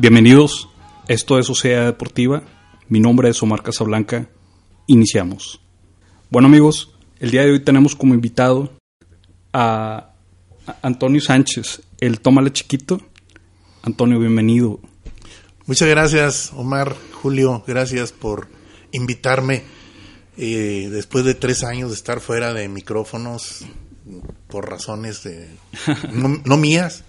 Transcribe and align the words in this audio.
Bienvenidos, 0.00 0.70
esto 1.08 1.38
es 1.38 1.44
Sociedad 1.44 1.84
Deportiva, 1.84 2.42
mi 2.88 3.00
nombre 3.00 3.28
es 3.28 3.42
Omar 3.42 3.62
Casablanca, 3.62 4.30
iniciamos. 4.86 5.60
Bueno 6.30 6.48
amigos, 6.48 6.94
el 7.18 7.30
día 7.30 7.42
de 7.42 7.50
hoy 7.50 7.60
tenemos 7.60 7.94
como 7.96 8.14
invitado 8.14 8.72
a 9.52 10.14
Antonio 10.80 11.20
Sánchez, 11.20 11.82
el 12.00 12.20
Tómale 12.20 12.50
Chiquito. 12.50 13.02
Antonio, 13.82 14.18
bienvenido. 14.18 14.80
Muchas 15.66 15.90
gracias 15.90 16.50
Omar, 16.56 16.96
Julio, 17.20 17.62
gracias 17.66 18.10
por 18.10 18.48
invitarme 18.92 19.64
eh, 20.38 20.88
después 20.90 21.26
de 21.26 21.34
tres 21.34 21.62
años 21.62 21.90
de 21.90 21.96
estar 21.96 22.20
fuera 22.20 22.54
de 22.54 22.70
micrófonos 22.70 23.66
por 24.48 24.66
razones 24.66 25.24
de, 25.24 25.50
no 26.46 26.56
mías 26.56 27.04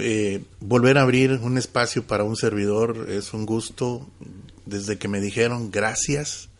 eh, 0.00 0.42
volver 0.60 0.98
a 0.98 1.02
abrir 1.02 1.32
un 1.42 1.58
espacio 1.58 2.06
para 2.06 2.24
un 2.24 2.36
servidor 2.36 3.06
es 3.08 3.32
un 3.32 3.46
gusto. 3.46 4.06
Desde 4.66 4.98
que 4.98 5.08
me 5.08 5.20
dijeron 5.20 5.70
gracias 5.70 6.50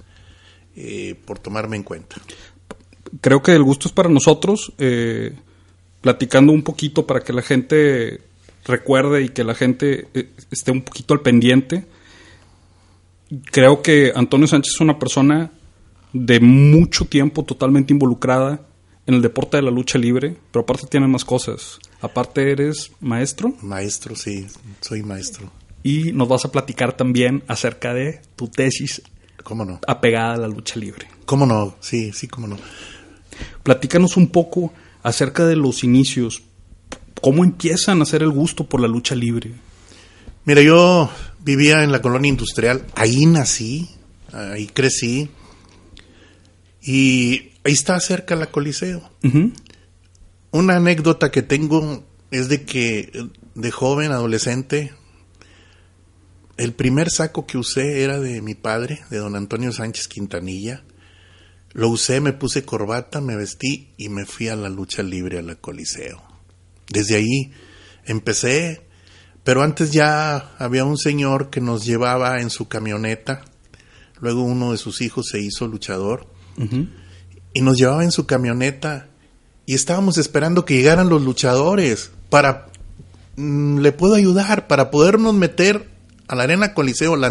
eh, 0.76 1.14
por 1.26 1.38
tomarme 1.38 1.76
en 1.76 1.82
cuenta. 1.82 2.16
Creo 3.20 3.42
que 3.42 3.52
el 3.52 3.62
gusto 3.62 3.88
es 3.88 3.94
para 3.94 4.08
nosotros. 4.08 4.72
Eh, 4.78 5.34
platicando 6.00 6.52
un 6.52 6.62
poquito 6.62 7.06
para 7.06 7.20
que 7.20 7.32
la 7.32 7.42
gente 7.42 8.20
recuerde 8.64 9.22
y 9.22 9.28
que 9.30 9.44
la 9.44 9.54
gente 9.54 10.08
esté 10.50 10.70
un 10.70 10.82
poquito 10.82 11.14
al 11.14 11.20
pendiente. 11.20 11.86
Creo 13.50 13.82
que 13.82 14.12
Antonio 14.14 14.46
Sánchez 14.46 14.74
es 14.74 14.80
una 14.80 14.98
persona 14.98 15.50
de 16.12 16.40
mucho 16.40 17.04
tiempo 17.04 17.44
totalmente 17.44 17.92
involucrada 17.92 18.60
en 19.08 19.14
el 19.14 19.22
deporte 19.22 19.56
de 19.56 19.62
la 19.62 19.70
lucha 19.70 19.98
libre, 19.98 20.36
pero 20.52 20.62
aparte 20.64 20.86
tiene 20.86 21.08
más 21.08 21.24
cosas. 21.24 21.78
Aparte 22.02 22.52
eres 22.52 22.92
maestro. 23.00 23.54
Maestro, 23.62 24.14
sí, 24.14 24.46
soy 24.82 25.02
maestro. 25.02 25.50
Y 25.82 26.12
nos 26.12 26.28
vas 26.28 26.44
a 26.44 26.52
platicar 26.52 26.94
también 26.94 27.42
acerca 27.48 27.94
de 27.94 28.20
tu 28.36 28.48
tesis. 28.48 29.00
¿Cómo 29.42 29.64
no? 29.64 29.80
Apegada 29.88 30.34
a 30.34 30.36
la 30.36 30.46
lucha 30.46 30.78
libre. 30.78 31.08
¿Cómo 31.24 31.46
no? 31.46 31.74
Sí, 31.80 32.12
sí, 32.12 32.28
cómo 32.28 32.48
no. 32.48 32.58
Platícanos 33.62 34.18
un 34.18 34.28
poco 34.28 34.74
acerca 35.02 35.46
de 35.46 35.56
los 35.56 35.84
inicios. 35.84 36.42
¿Cómo 37.22 37.44
empiezan 37.44 38.00
a 38.00 38.02
hacer 38.02 38.22
el 38.22 38.30
gusto 38.30 38.68
por 38.68 38.82
la 38.82 38.88
lucha 38.88 39.14
libre? 39.14 39.52
Mira, 40.44 40.60
yo 40.60 41.08
vivía 41.40 41.82
en 41.82 41.92
la 41.92 42.02
colonia 42.02 42.28
industrial, 42.28 42.84
ahí 42.94 43.24
nací, 43.24 43.88
ahí 44.34 44.66
crecí. 44.66 45.30
Y 46.82 47.52
está 47.72 47.98
cerca 48.00 48.36
la 48.36 48.50
Coliseo. 48.50 49.10
Una 50.50 50.76
anécdota 50.76 51.30
que 51.30 51.42
tengo 51.42 52.04
es 52.30 52.48
de 52.48 52.64
que 52.64 53.12
de 53.54 53.70
joven, 53.70 54.12
adolescente, 54.12 54.92
el 56.56 56.72
primer 56.72 57.10
saco 57.10 57.46
que 57.46 57.58
usé 57.58 58.02
era 58.02 58.18
de 58.20 58.42
mi 58.42 58.54
padre, 58.54 59.00
de 59.10 59.18
don 59.18 59.36
Antonio 59.36 59.72
Sánchez 59.72 60.08
Quintanilla. 60.08 60.84
Lo 61.72 61.88
usé, 61.88 62.20
me 62.20 62.32
puse 62.32 62.64
corbata, 62.64 63.20
me 63.20 63.36
vestí 63.36 63.92
y 63.96 64.08
me 64.08 64.24
fui 64.24 64.48
a 64.48 64.56
la 64.56 64.68
lucha 64.68 65.02
libre, 65.02 65.38
a 65.38 65.42
la 65.42 65.54
Coliseo. 65.56 66.22
Desde 66.90 67.16
ahí 67.16 67.52
empecé, 68.06 68.86
pero 69.44 69.62
antes 69.62 69.92
ya 69.92 70.54
había 70.58 70.84
un 70.84 70.96
señor 70.96 71.50
que 71.50 71.60
nos 71.60 71.84
llevaba 71.84 72.40
en 72.40 72.50
su 72.50 72.68
camioneta. 72.68 73.44
Luego 74.20 74.42
uno 74.42 74.72
de 74.72 74.78
sus 74.78 75.00
hijos 75.00 75.28
se 75.30 75.40
hizo 75.40 75.68
luchador 75.68 76.26
y 77.52 77.60
nos 77.60 77.76
llevaba 77.76 78.04
en 78.04 78.12
su 78.12 78.26
camioneta 78.26 79.08
y 79.66 79.74
estábamos 79.74 80.16
esperando 80.18 80.64
que 80.64 80.74
llegaran 80.74 81.08
los 81.08 81.22
luchadores 81.22 82.10
para 82.30 82.68
mm, 83.36 83.78
le 83.78 83.92
puedo 83.92 84.14
ayudar 84.14 84.66
para 84.66 84.90
podernos 84.90 85.34
meter 85.34 85.88
a 86.26 86.34
la 86.34 86.44
arena 86.44 86.74
coliseo 86.74 87.16
la, 87.16 87.30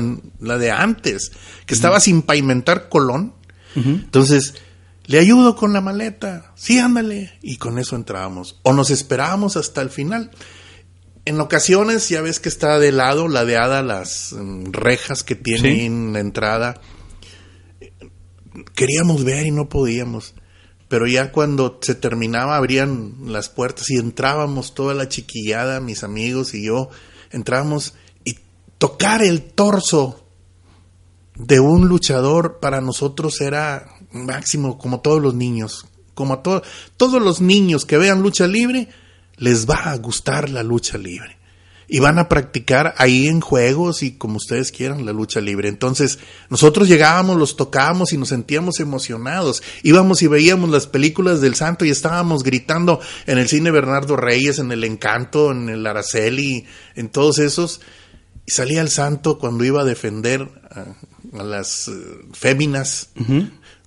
de 0.58 0.72
antes 0.72 1.32
que 1.66 1.74
estaba 1.74 2.00
sin 2.00 2.22
pavimentar 2.22 2.90
Colón. 2.90 3.34
Entonces 3.76 4.56
le 5.06 5.20
ayudo 5.20 5.56
con 5.56 5.72
la 5.72 5.82
maleta. 5.82 6.52
Sí 6.56 6.80
ándale. 6.80 7.32
Y 7.42 7.58
con 7.58 7.80
eso 7.80 7.96
entrábamos. 7.96 8.60
O 8.64 8.74
nos 8.74 8.90
esperábamos 8.90 9.56
hasta 9.56 9.82
el 9.82 9.90
final. 9.90 10.32
En 11.26 11.40
ocasiones 11.40 12.10
ya 12.10 12.22
ves 12.22 12.40
que 12.40 12.50
está 12.50 12.80
de 12.80 12.92
lado 12.92 13.28
ladeada 13.28 13.82
las 13.84 14.34
mm, 14.34 14.72
rejas 14.72 15.24
que 15.24 15.36
tienen 15.36 16.14
la 16.14 16.20
entrada 16.20 16.82
queríamos 18.78 19.24
ver 19.24 19.48
y 19.48 19.52
no 19.52 19.68
podíamos. 19.68 20.36
Pero 20.88 21.08
ya 21.08 21.32
cuando 21.34 21.80
se 21.82 21.96
terminaba, 21.96 22.56
abrían 22.56 23.16
las 23.26 23.50
puertas 23.50 23.90
y 23.90 23.98
entrábamos 23.98 24.74
toda 24.74 24.94
la 24.94 25.10
chiquillada, 25.10 25.82
mis 25.82 26.04
amigos 26.04 26.54
y 26.54 26.64
yo, 26.64 26.90
entrábamos 27.32 27.96
y 28.24 28.38
tocar 28.78 29.24
el 29.24 29.42
torso 29.42 30.24
de 31.36 31.60
un 31.60 31.88
luchador 31.90 32.60
para 32.62 32.80
nosotros 32.80 33.42
era 33.42 33.90
máximo, 34.12 34.78
como 34.78 35.02
todos 35.02 35.22
los 35.22 35.34
niños. 35.34 35.88
Como 36.14 36.36
a 36.36 36.42
todos 36.42 37.22
los 37.22 37.42
niños 37.42 37.86
que 37.86 37.98
vean 37.98 38.22
lucha 38.22 38.48
libre, 38.48 38.90
les 39.38 39.68
va 39.68 39.92
a 39.92 39.98
gustar 39.98 40.50
la 40.50 40.64
lucha 40.64 40.98
libre 40.98 41.37
y 41.90 42.00
van 42.00 42.20
a 42.20 42.28
practicar 42.28 42.94
ahí 42.98 43.28
en 43.28 43.40
juegos 43.40 44.04
y 44.04 44.12
como 44.12 44.38
ustedes 44.38 44.72
quieran 44.72 45.06
la 45.06 45.14
lucha 45.14 45.40
libre. 45.40 45.70
Entonces, 45.70 46.20
nosotros 46.50 46.88
llegábamos, 46.88 47.38
los 47.38 47.56
tocábamos 47.56 48.12
y 48.12 48.18
nos 48.18 48.30
sentíamos 48.30 48.80
emocionados. 48.80 49.64
Íbamos 49.84 50.22
y 50.22 50.28
veíamos 50.28 50.70
las 50.70 50.88
películas 50.88 51.40
del 51.40 51.56
santo 51.56 51.86
y 51.86 51.90
estábamos 51.90 52.44
gritando 52.44 53.00
en 53.26 53.38
el 53.38 53.48
cine 53.48 53.72
Bernardo 53.72 54.18
Reyes, 54.18 54.60
en 54.60 54.72
el 54.72 54.84
Encanto, 54.84 55.52
en 55.52 55.70
el 55.70 55.88
Araceli, 55.88 56.66
en 56.96 57.10
todos 57.10 57.40
esos. 57.40 57.80
Y 58.46 58.52
salía 58.52 58.82
el 58.82 58.90
santo 58.90 59.40
cuando 59.40 59.64
iba 59.64 59.82
a 59.82 59.86
defender 59.86 60.50
a, 60.70 61.44
las 61.44 61.88
eh, 61.88 61.94
féminas 62.34 63.10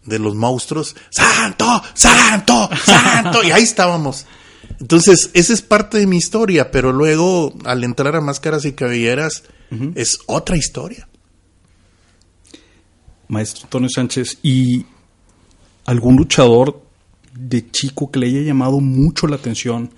de 0.05 0.19
los 0.19 0.34
monstruos. 0.34 0.97
¡Santo! 1.11 1.82
¡Santo! 1.94 2.69
¡Santo! 2.84 3.43
Y 3.43 3.50
ahí 3.50 3.62
estábamos. 3.62 4.27
Entonces, 4.80 5.30
esa 5.34 5.52
es 5.52 5.60
parte 5.62 5.98
de 5.98 6.06
mi 6.06 6.16
historia, 6.16 6.70
pero 6.70 6.92
luego 6.92 7.54
al 7.64 7.84
entrar 7.84 8.16
a 8.16 8.20
Máscaras 8.20 8.64
y 8.64 8.72
Cabelleras 8.72 9.44
es 9.94 10.19
otra 10.26 10.56
historia. 10.56 11.06
Maestro 13.28 13.64
Antonio 13.64 13.88
Sánchez, 13.88 14.38
¿y 14.43 14.87
algún 15.84 16.16
luchador 16.16 16.82
de 17.32 17.70
chico 17.70 18.10
que 18.10 18.19
le 18.19 18.26
haya 18.26 18.40
llamado 18.40 18.81
mucho 18.81 19.28
la 19.28 19.37
atención 19.37 19.90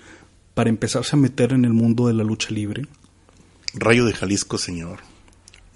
para 0.53 0.69
empezarse 0.69 1.15
a 1.15 1.19
meter 1.19 1.53
en 1.53 1.65
el 1.65 1.73
mundo 1.73 2.07
de 2.07 2.13
la 2.13 2.23
lucha 2.23 2.51
libre? 2.51 2.83
Rayo 3.73 4.05
de 4.05 4.13
Jalisco, 4.13 4.57
señor. 4.59 4.99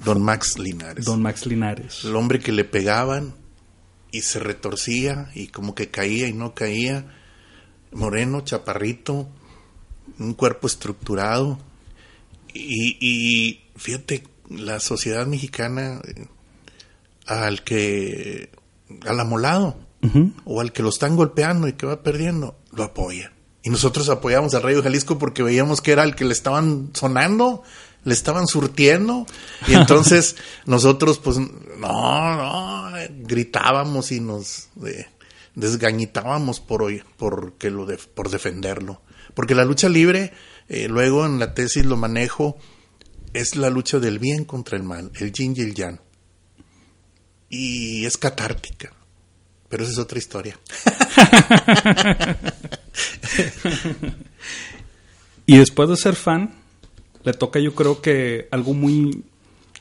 Don 0.04 0.22
Max 0.22 0.60
Linares. 0.60 1.06
Don 1.06 1.22
Max 1.22 1.48
Linares. 1.48 2.04
El 2.04 2.16
hombre 2.16 2.40
que 2.40 2.52
le 2.52 2.64
pegaban 2.64 3.34
y 4.12 4.22
se 4.22 4.40
retorcía 4.40 5.32
y 5.34 5.48
como 5.48 5.74
que 5.74 5.90
caía 5.90 6.28
y 6.28 6.34
no 6.34 6.54
caía 6.54 7.06
moreno, 7.92 8.42
chaparrito, 8.42 9.28
un 10.20 10.34
cuerpo 10.34 10.68
estructurado. 10.68 11.60
Y, 12.54 13.62
fíjate, 13.76 14.24
la 14.50 14.80
sociedad 14.80 15.28
mexicana, 15.28 16.02
eh, 16.08 16.26
al 17.26 17.64
que, 17.64 18.50
al 19.06 19.20
amolado, 19.20 19.78
o 20.46 20.62
al 20.62 20.72
que 20.72 20.84
lo 20.84 20.90
están 20.90 21.16
golpeando 21.16 21.68
y 21.68 21.74
que 21.74 21.86
va 21.86 22.02
perdiendo, 22.02 22.58
lo 22.72 22.84
apoya. 22.84 23.34
Y 23.64 23.70
nosotros 23.70 24.08
apoyábamos 24.10 24.54
al 24.54 24.64
Radio 24.64 24.82
Jalisco 24.82 25.20
porque 25.20 25.44
veíamos 25.44 25.82
que 25.82 25.92
era 25.92 26.04
el 26.04 26.16
que 26.16 26.24
le 26.24 26.32
estaban 26.32 26.92
sonando, 26.94 27.64
le 28.06 28.14
estaban 28.14 28.48
surtiendo. 28.48 29.26
Y 29.68 29.74
entonces 29.76 30.38
nosotros, 30.66 31.20
pues, 31.20 31.38
no, 31.38 31.50
no, 31.78 32.92
gritábamos 33.24 34.12
y 34.14 34.22
nos 34.22 34.70
eh, 34.86 35.08
desgañitábamos 35.58 36.62
por, 36.62 36.86
por, 37.18 37.54
lo 37.64 37.86
de, 37.88 37.98
por 37.98 38.30
defenderlo. 38.30 39.02
Porque 39.34 39.56
la 39.56 39.66
lucha 39.66 39.90
libre, 39.90 40.32
eh, 40.70 40.88
luego 40.88 41.26
en 41.26 41.40
la 41.40 41.56
tesis 41.56 41.84
lo 41.84 41.98
manejo, 41.98 42.58
es 43.34 43.56
la 43.56 43.72
lucha 43.72 43.98
del 44.00 44.20
bien 44.20 44.46
contra 44.46 44.78
el 44.78 44.84
mal, 44.84 45.12
el 45.16 45.34
yin 45.34 45.56
y 45.58 45.62
el 45.62 45.74
yang. 45.74 46.00
Y 47.50 48.06
es 48.06 48.18
catártica. 48.18 48.94
Pero 49.68 49.84
esa 49.84 49.94
es 49.94 49.98
otra 49.98 50.20
historia. 50.20 50.60
y 55.46 55.58
después 55.58 55.90
de 55.90 55.98
ser 55.98 56.16
fan, 56.16 56.54
le 57.24 57.34
toca 57.34 57.60
yo 57.60 57.74
creo 57.74 58.02
que 58.02 58.48
algo 58.52 58.74
muy... 58.76 59.26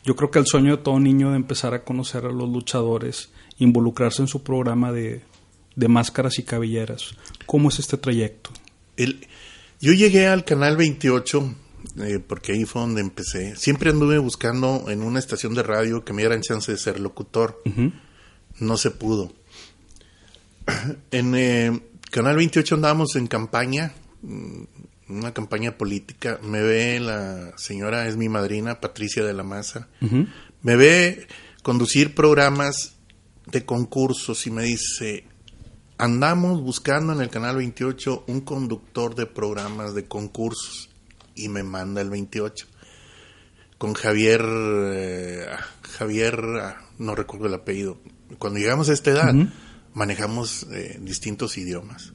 Yo 0.04 0.16
creo 0.16 0.30
que 0.30 0.38
el 0.38 0.46
sueño 0.46 0.76
de 0.76 0.82
todo 0.82 0.98
niño 1.00 1.30
de 1.30 1.36
empezar 1.36 1.74
a 1.74 1.84
conocer 1.84 2.24
a 2.24 2.32
los 2.32 2.48
luchadores, 2.48 3.28
involucrarse 3.58 4.22
en 4.22 4.28
su 4.28 4.42
programa 4.44 4.92
de, 4.92 5.22
de 5.76 5.88
máscaras 5.88 6.38
y 6.38 6.42
cabelleras. 6.42 7.14
¿Cómo 7.46 7.68
es 7.68 7.78
este 7.78 7.96
trayecto? 7.96 8.50
El, 8.96 9.26
yo 9.80 9.92
llegué 9.92 10.26
al 10.26 10.44
canal 10.44 10.76
28 10.76 11.54
eh, 11.98 12.18
porque 12.26 12.52
ahí 12.52 12.64
fue 12.64 12.82
donde 12.82 13.00
empecé. 13.00 13.56
Siempre 13.56 13.90
anduve 13.90 14.18
buscando 14.18 14.86
en 14.88 15.02
una 15.02 15.18
estación 15.18 15.54
de 15.54 15.62
radio 15.62 16.04
que 16.04 16.12
me 16.12 16.22
dieran 16.22 16.40
chance 16.40 16.72
de 16.72 16.78
ser 16.78 17.00
locutor. 17.00 17.62
No 18.58 18.76
se 18.76 18.90
pudo. 18.90 19.32
En 21.12 21.34
eh, 21.36 21.80
Canal 22.10 22.36
28 22.36 22.76
andábamos 22.76 23.14
en 23.16 23.26
campaña, 23.26 23.92
mm, 24.22 24.62
una 25.10 25.32
campaña 25.32 25.76
política. 25.76 26.40
Me 26.42 26.62
ve 26.62 26.98
la 26.98 27.56
señora, 27.56 28.08
es 28.08 28.16
mi 28.16 28.28
madrina, 28.28 28.80
Patricia 28.80 29.24
de 29.24 29.34
la 29.34 29.42
Maza. 29.42 29.88
Me 30.62 30.76
ve 30.76 31.26
conducir 31.62 32.14
programas 32.14 32.96
de 33.46 33.64
concursos 33.64 34.46
y 34.46 34.50
me 34.50 34.64
dice, 34.64 35.24
andamos 35.98 36.60
buscando 36.62 37.12
en 37.12 37.20
el 37.20 37.30
Canal 37.30 37.56
28 37.56 38.24
un 38.26 38.40
conductor 38.40 39.14
de 39.14 39.26
programas 39.26 39.94
de 39.94 40.06
concursos 40.06 40.90
y 41.34 41.48
me 41.48 41.62
manda 41.62 42.00
el 42.00 42.10
28 42.10 42.66
con 43.78 43.94
Javier, 43.94 44.42
eh, 44.44 45.46
Javier, 45.98 46.40
ah, 46.62 46.76
no 46.98 47.14
recuerdo 47.14 47.46
el 47.46 47.54
apellido. 47.54 47.98
Cuando 48.38 48.58
llegamos 48.58 48.88
a 48.88 48.92
esta 48.92 49.10
edad, 49.10 49.34
manejamos 49.92 50.66
eh, 50.72 50.98
distintos 51.00 51.58
idiomas. 51.58 52.12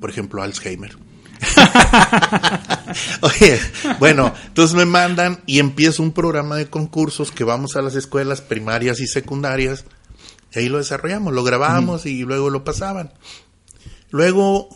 Por 0.00 0.10
ejemplo, 0.10 0.42
Alzheimer. 0.42 0.96
Oye, 3.20 3.60
bueno, 4.00 4.34
entonces 4.46 4.76
me 4.76 4.86
mandan 4.86 5.40
y 5.46 5.58
empiezo 5.60 6.02
un 6.02 6.12
programa 6.12 6.56
de 6.56 6.68
concursos 6.68 7.30
que 7.30 7.44
vamos 7.44 7.76
a 7.76 7.82
las 7.82 7.94
escuelas 7.94 8.40
primarias 8.40 9.00
y 9.00 9.06
secundarias. 9.06 9.84
Y 10.54 10.58
ahí 10.58 10.68
lo 10.68 10.78
desarrollamos, 10.78 11.34
lo 11.34 11.44
grabamos 11.44 12.06
y 12.06 12.22
luego 12.22 12.50
lo 12.50 12.64
pasaban. 12.64 13.12
Luego 14.10 14.68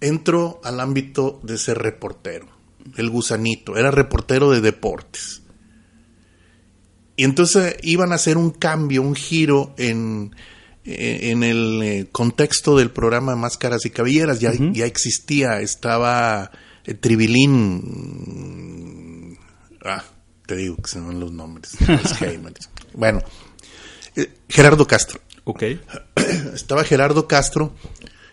entro 0.00 0.60
al 0.64 0.80
ámbito 0.80 1.40
de 1.42 1.58
ser 1.58 1.78
reportero 1.78 2.54
el 2.96 3.10
gusanito, 3.10 3.76
era 3.76 3.90
reportero 3.90 4.50
de 4.50 4.60
deportes. 4.60 5.42
Y 7.16 7.24
entonces 7.24 7.76
iban 7.82 8.12
a 8.12 8.16
hacer 8.16 8.36
un 8.36 8.50
cambio, 8.50 9.00
un 9.02 9.14
giro 9.14 9.72
en, 9.78 10.34
en 10.84 11.44
el 11.44 11.82
eh, 11.82 12.08
contexto 12.10 12.76
del 12.76 12.90
programa 12.90 13.36
Máscaras 13.36 13.86
y 13.86 13.90
Cabelleras. 13.90 14.40
Ya, 14.40 14.52
ya 14.72 14.84
existía, 14.84 15.60
estaba 15.60 16.50
el 16.84 16.98
Tribilín. 16.98 17.78
Ah, 19.84 20.02
te 20.46 20.56
digo 20.56 20.76
que 20.76 20.88
se 20.88 20.98
van 20.98 21.20
los 21.20 21.30
nombres. 21.32 21.76
bueno, 22.94 23.20
eh, 23.20 23.24
Gerardo 24.48 24.86
Castro. 24.86 25.20
Ok. 25.44 25.62
Estaba 26.54 26.84
Gerardo 26.84 27.28
Castro 27.28 27.74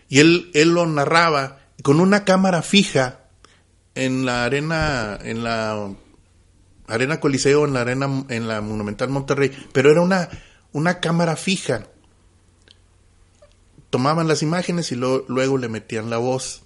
y 0.08 0.20
él, 0.20 0.50
él 0.54 0.70
lo 0.70 0.86
narraba 0.86 1.58
con 1.82 2.00
una 2.00 2.24
cámara 2.24 2.62
fija 2.62 3.20
en 3.94 4.24
la 4.24 4.44
arena, 4.44 5.18
en 5.22 5.44
la 5.44 5.90
arena 6.86 7.20
Coliseo, 7.20 7.64
en 7.64 7.74
la 7.74 7.82
arena, 7.82 8.24
en 8.28 8.48
la 8.48 8.60
Monumental 8.60 9.08
Monterrey, 9.08 9.50
pero 9.72 9.90
era 9.90 10.00
una, 10.00 10.28
una 10.72 11.00
cámara 11.00 11.36
fija. 11.36 11.86
Tomaban 13.90 14.28
las 14.28 14.42
imágenes 14.42 14.90
y 14.92 14.96
luego 14.96 15.58
le 15.58 15.68
metían 15.68 16.08
la 16.08 16.16
voz. 16.16 16.62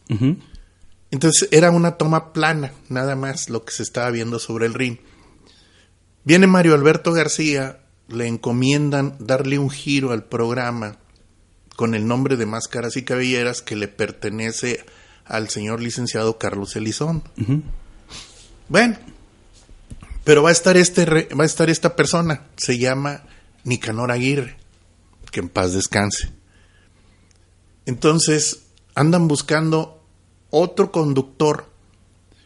Entonces 1.10 1.48
era 1.50 1.70
una 1.70 1.96
toma 1.96 2.32
plana, 2.32 2.72
nada 2.88 3.16
más 3.16 3.50
lo 3.50 3.64
que 3.64 3.72
se 3.72 3.82
estaba 3.82 4.10
viendo 4.10 4.38
sobre 4.38 4.66
el 4.66 4.74
ring. 4.74 4.98
Viene 6.22 6.46
Mario 6.46 6.74
Alberto 6.74 7.12
García, 7.12 7.80
le 8.08 8.26
encomiendan 8.26 9.16
darle 9.18 9.58
un 9.58 9.70
giro 9.70 10.12
al 10.12 10.24
programa 10.24 10.98
con 11.76 11.94
el 11.94 12.06
nombre 12.06 12.36
de 12.36 12.46
Máscaras 12.46 12.96
y 12.96 13.02
Cabelleras 13.02 13.62
que 13.62 13.76
le 13.76 13.88
pertenece 13.88 14.84
al 15.24 15.48
señor 15.48 15.80
licenciado 15.80 16.38
Carlos 16.38 16.76
Elizón. 16.76 17.22
Bueno, 18.68 18.96
pero 20.24 20.42
va 20.42 20.48
a 20.48 20.52
estar 20.52 20.76
este 20.76 21.04
va 21.04 21.44
a 21.44 21.46
estar 21.46 21.68
esta 21.68 21.96
persona, 21.96 22.46
se 22.56 22.78
llama 22.78 23.22
Nicanor 23.64 24.10
Aguirre, 24.10 24.56
que 25.30 25.40
en 25.40 25.48
paz 25.48 25.72
descanse. 25.72 26.30
Entonces, 27.84 28.64
andan 28.94 29.28
buscando 29.28 30.02
otro 30.50 30.90
conductor. 30.90 31.70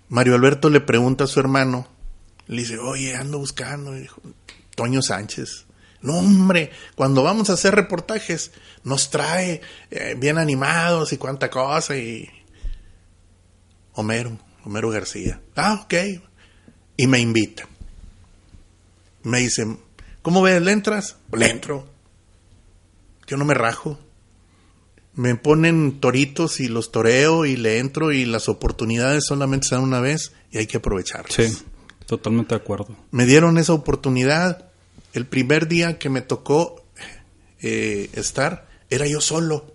Mario 0.08 0.34
Alberto 0.34 0.70
le 0.70 0.80
pregunta 0.80 1.24
a 1.24 1.26
su 1.28 1.38
hermano, 1.38 1.86
le 2.48 2.62
dice, 2.62 2.78
oye, 2.78 3.14
ando 3.14 3.38
buscando, 3.38 3.92
Toño 4.80 5.02
Sánchez. 5.02 5.66
No, 6.00 6.16
hombre, 6.20 6.70
cuando 6.94 7.22
vamos 7.22 7.50
a 7.50 7.52
hacer 7.52 7.74
reportajes, 7.74 8.50
nos 8.82 9.10
trae 9.10 9.60
eh, 9.90 10.16
bien 10.16 10.38
animados 10.38 11.12
y 11.12 11.18
cuánta 11.18 11.50
cosa, 11.50 11.98
y 11.98 12.26
Homero, 13.92 14.38
Homero 14.64 14.88
García. 14.88 15.42
Ah, 15.54 15.82
ok. 15.84 16.22
Y 16.96 17.06
me 17.08 17.18
invita. 17.18 17.68
Me 19.22 19.40
dicen, 19.40 19.78
¿cómo 20.22 20.40
ves? 20.40 20.62
¿Le 20.62 20.72
entras? 20.72 21.16
Le 21.30 21.50
entro. 21.50 21.86
Yo 23.26 23.36
no 23.36 23.44
me 23.44 23.52
rajo. 23.52 23.98
Me 25.12 25.34
ponen 25.34 26.00
toritos 26.00 26.58
y 26.60 26.68
los 26.68 26.90
toreo 26.90 27.44
y 27.44 27.58
le 27.58 27.80
entro 27.80 28.12
y 28.12 28.24
las 28.24 28.48
oportunidades 28.48 29.24
solamente 29.28 29.66
se 29.66 29.74
dan 29.74 29.84
una 29.84 30.00
vez 30.00 30.32
y 30.50 30.56
hay 30.56 30.66
que 30.66 30.78
aprovecharlas. 30.78 31.34
Sí, 31.34 31.66
totalmente 32.06 32.54
de 32.54 32.62
acuerdo. 32.62 32.96
Me 33.10 33.26
dieron 33.26 33.58
esa 33.58 33.74
oportunidad. 33.74 34.69
El 35.12 35.26
primer 35.26 35.68
día 35.68 35.98
que 35.98 36.08
me 36.08 36.20
tocó 36.20 36.84
eh, 37.62 38.10
estar, 38.14 38.68
era 38.88 39.06
yo 39.06 39.20
solo. 39.20 39.74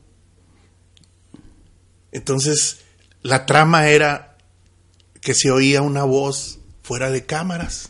Entonces, 2.11 2.79
la 3.21 3.45
trama 3.45 3.87
era 3.89 4.37
que 5.21 5.33
se 5.33 5.51
oía 5.51 5.81
una 5.81 6.03
voz 6.03 6.59
fuera 6.83 7.09
de 7.09 7.25
cámaras. 7.25 7.89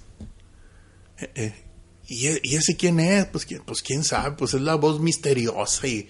Eh, 1.17 1.31
eh, 1.35 1.53
e, 2.07 2.39
¿Y, 2.43 2.55
ese 2.55 2.75
quién 2.75 2.99
es? 2.99 3.25
Pues, 3.25 3.47
pues 3.65 3.81
quién 3.81 4.03
sabe, 4.03 4.35
pues 4.35 4.53
es 4.53 4.61
la 4.61 4.75
voz 4.75 4.99
misteriosa. 4.99 5.87
Y 5.87 6.09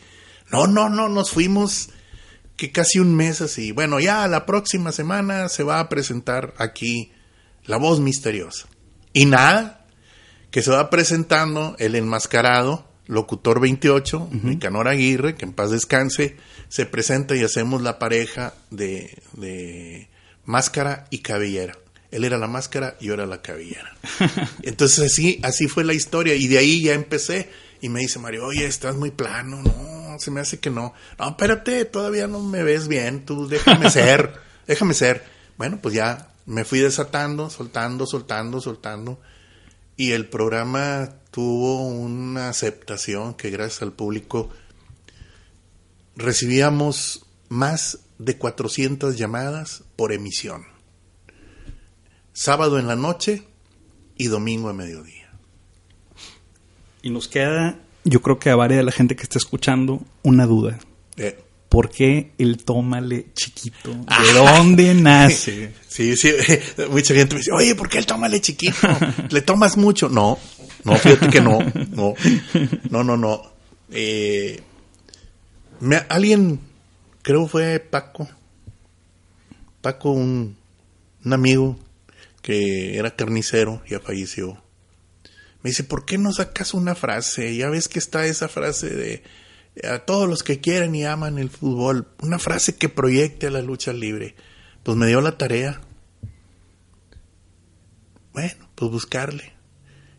no, 0.52 0.68
no, 0.68 0.90
no, 0.90 1.10
nos 1.10 1.32
fuimos 1.32 1.90
que 2.58 2.72
casi 2.72 3.00
un 3.00 3.16
mes 3.16 3.42
así. 3.42 3.72
Bueno, 3.72 4.00
ya 4.00 4.28
la 4.28 4.46
próxima 4.46 4.92
semana 4.92 5.50
se 5.50 5.64
va 5.64 5.80
a 5.80 5.90
presentar 5.90 6.54
aquí 6.58 7.12
la 7.66 7.78
voz 7.78 8.00
misteriosa. 8.00 8.68
Y 9.14 9.26
nada, 9.26 9.85
que 10.56 10.62
se 10.62 10.72
va 10.72 10.90
presentando 10.90 11.76
el 11.80 11.96
enmascarado, 11.96 12.88
locutor 13.08 13.60
28, 13.60 14.30
Nicanor 14.42 14.88
Aguirre, 14.88 15.36
que 15.36 15.44
en 15.44 15.52
paz 15.52 15.70
descanse, 15.70 16.38
se 16.70 16.86
presenta 16.86 17.36
y 17.36 17.44
hacemos 17.44 17.82
la 17.82 18.00
pareja 18.00 18.54
de, 18.72 20.08
máscara 20.46 21.08
y 21.10 21.18
cabellera. 21.18 21.78
Él 22.10 22.24
era 22.24 22.38
la 22.38 22.48
máscara 22.48 22.96
y 23.02 23.08
yo 23.08 23.16
era 23.16 23.26
la 23.26 23.42
cabellera. 23.42 23.98
Entonces 24.64 25.12
así, 25.12 25.42
así 25.44 25.68
fue 25.68 25.84
la 25.84 25.94
historia 25.94 26.36
y 26.36 26.48
de 26.48 26.58
ahí 26.58 26.84
ya 26.84 26.94
empecé 26.94 27.50
y 27.82 27.90
me 27.90 28.00
dice 28.00 28.20
Mario, 28.20 28.46
oye, 28.46 28.66
estás 28.66 28.96
muy 28.96 29.12
plano, 29.12 29.62
no, 29.62 30.18
se 30.20 30.32
me 30.32 30.40
hace 30.40 30.60
que 30.60 30.70
no. 30.70 30.94
No, 31.20 31.28
espérate, 31.32 31.84
todavía 31.84 32.28
no 32.28 32.40
me 32.40 32.64
ves 32.64 32.88
bien, 32.88 33.26
tú 33.26 33.50
déjame 33.50 33.90
ser, 33.90 34.32
déjame 34.68 34.94
ser. 34.94 35.22
Bueno, 35.58 35.80
pues 35.82 35.96
ya 35.96 36.30
me 36.46 36.64
fui 36.64 36.80
desatando, 36.80 37.50
soltando, 37.50 38.08
soltando, 38.08 38.62
soltando 38.62 39.20
y 39.98 40.12
el 40.12 40.28
programa 40.28 41.16
tuvo 41.32 41.88
una 41.88 42.50
aceptación 42.50 43.34
que 43.34 43.50
gracias 43.50 43.82
al 43.82 43.94
público 43.94 44.50
recibíamos 46.16 47.26
más 47.50 48.00
de 48.18 48.38
400 48.38 49.18
llamadas 49.18 49.84
por 49.96 50.12
emisión. 50.12 50.66
Sábado 52.34 52.80
en 52.80 52.88
la 52.88 52.96
noche 52.96 53.44
y 54.18 54.28
domingo 54.28 54.70
a 54.70 54.74
mediodía. 54.74 55.30
Y 57.02 57.10
nos 57.10 57.28
queda, 57.28 57.80
yo 58.04 58.22
creo 58.22 58.40
que 58.40 58.50
a 58.50 58.56
varias 58.56 58.80
de 58.80 58.84
la 58.84 58.92
gente 58.92 59.16
que 59.16 59.24
está 59.24 59.38
escuchando, 59.38 60.02
una 60.24 60.46
duda. 60.46 60.80
Eh. 61.18 61.45
¿Por 61.76 61.90
qué 61.90 62.32
el 62.38 62.64
tómale 62.64 63.34
chiquito? 63.34 63.92
¿De 63.92 64.34
dónde 64.34 64.94
nace? 64.96 65.74
Sí, 65.86 66.16
sí, 66.16 66.32
mucha 66.90 67.14
gente 67.14 67.36
me 67.36 67.40
dice, 67.40 67.52
oye, 67.52 67.76
¿por 67.76 67.90
qué 67.90 67.98
el 67.98 68.06
tómale 68.06 68.40
chiquito? 68.40 68.88
¿Le 69.30 69.42
tomas 69.42 69.76
mucho? 69.76 70.08
No, 70.08 70.40
no, 70.86 70.96
fíjate 70.96 71.28
que 71.28 71.42
no, 71.42 71.60
no, 71.92 72.14
no, 72.90 73.04
no, 73.04 73.18
no. 73.18 73.42
Eh, 73.92 74.62
me, 75.82 75.98
alguien, 76.08 76.62
creo 77.22 77.46
fue 77.46 77.82
Paco, 77.82 78.26
Paco, 79.82 80.12
un, 80.12 80.56
un 81.26 81.34
amigo 81.34 81.78
que 82.42 82.98
era 82.98 83.18
carnicero, 83.18 83.84
ya 83.86 84.00
falleció. 84.00 84.64
Me 85.62 85.72
dice, 85.72 85.84
¿por 85.84 86.06
qué 86.06 86.18
no 86.18 86.32
sacas 86.32 86.74
una 86.74 86.96
frase? 86.96 87.54
Ya 87.54 87.68
ves 87.68 87.90
que 87.90 88.00
está 88.00 88.26
esa 88.26 88.48
frase 88.48 88.92
de 88.92 89.24
a 89.84 90.00
todos 90.00 90.30
los 90.30 90.44
que 90.44 90.60
quieren 90.60 90.96
y 90.96 91.06
aman 91.06 91.38
el 91.38 91.50
fútbol, 91.50 92.08
una 92.22 92.40
frase 92.40 92.76
que 92.76 92.90
proyecte 92.90 93.48
a 93.48 93.52
la 93.52 93.62
lucha 93.62 93.94
libre. 93.94 94.36
Pues 94.84 94.98
me 94.98 95.08
dio 95.08 95.22
la 95.22 95.38
tarea. 95.38 95.82
Bueno, 98.34 98.70
pues 98.76 98.92
buscarle. 98.92 99.54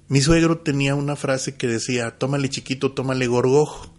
Mi 0.08 0.20
suegro 0.20 0.58
tenía 0.58 0.94
una 0.94 1.16
frase 1.16 1.56
que 1.56 1.66
decía, 1.66 2.18
tómale 2.18 2.48
chiquito, 2.48 2.92
tómale 2.92 3.26
gorgojo. 3.26 3.92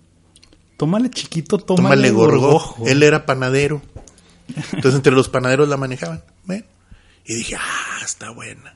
Tómale 0.77 1.09
chiquito, 1.09 1.57
tómale, 1.57 2.11
gorgojo. 2.11 2.87
Él 2.87 3.01
era 3.03 3.25
panadero. 3.25 3.81
Entonces 4.47 4.95
entre 4.95 5.11
los 5.11 5.27
panaderos 5.27 5.67
la 5.67 5.75
manejaban. 5.75 6.23
Bueno, 6.45 6.65
y 7.25 7.33
dije, 7.33 7.55
ah, 7.55 7.99
está 8.05 8.29
buena. 8.29 8.73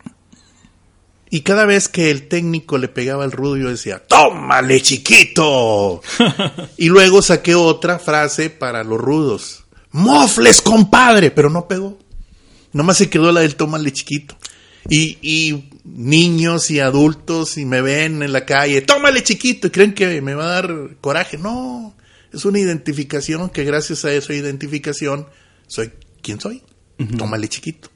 Y 1.33 1.41
cada 1.41 1.65
vez 1.65 1.88
que 1.88 2.11
el 2.11 2.27
técnico 2.27 2.77
le 2.77 2.89
pegaba 2.89 3.23
el 3.23 3.31
rudo, 3.31 3.55
yo 3.55 3.69
decía, 3.69 4.00
tómale 4.05 4.81
chiquito. 4.81 6.01
y 6.77 6.89
luego 6.89 7.21
saqué 7.21 7.55
otra 7.55 8.00
frase 8.00 8.50
para 8.50 8.83
los 8.83 9.00
rudos. 9.00 9.63
Mofles, 9.91 10.61
compadre. 10.61 11.31
Pero 11.31 11.50
no 11.50 11.69
pegó. 11.69 11.97
Nomás 12.73 12.97
se 12.97 13.09
quedó 13.09 13.31
la 13.31 13.39
del 13.39 13.55
tómale 13.55 13.93
chiquito. 13.93 14.35
Y, 14.89 15.17
y 15.21 15.69
niños 15.85 16.69
y 16.69 16.79
adultos 16.79 17.57
y 17.57 17.65
me 17.65 17.81
ven 17.81 18.23
en 18.23 18.33
la 18.33 18.45
calle, 18.45 18.81
tómale 18.81 19.23
chiquito 19.23 19.67
y 19.67 19.69
creen 19.69 19.93
que 19.93 20.21
me 20.21 20.33
va 20.33 20.45
a 20.45 20.61
dar 20.61 20.73
coraje. 21.00 21.38
No, 21.38 21.95
es 22.33 22.45
una 22.45 22.59
identificación 22.59 23.50
que 23.50 23.63
gracias 23.63 24.05
a 24.05 24.13
esa 24.13 24.33
identificación 24.33 25.27
soy 25.67 25.91
quien 26.21 26.39
soy. 26.39 26.61
Tómale 27.17 27.47
chiquito. 27.47 27.89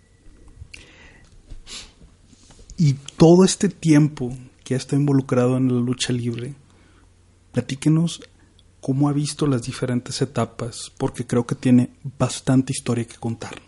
Y 2.77 2.93
todo 3.17 3.45
este 3.45 3.69
tiempo 3.69 4.35
que 4.63 4.73
ha 4.73 4.77
estado 4.77 4.99
involucrado 4.99 5.57
en 5.57 5.67
la 5.67 5.79
lucha 5.79 6.11
libre, 6.11 6.55
platíquenos 7.51 8.21
cómo 8.81 9.09
ha 9.09 9.13
visto 9.13 9.47
las 9.47 9.63
diferentes 9.63 10.21
etapas, 10.21 10.91
porque 10.97 11.25
creo 11.25 11.45
que 11.45 11.55
tiene 11.55 11.89
bastante 12.19 12.73
historia 12.73 13.05
que 13.05 13.15
contarnos. 13.15 13.63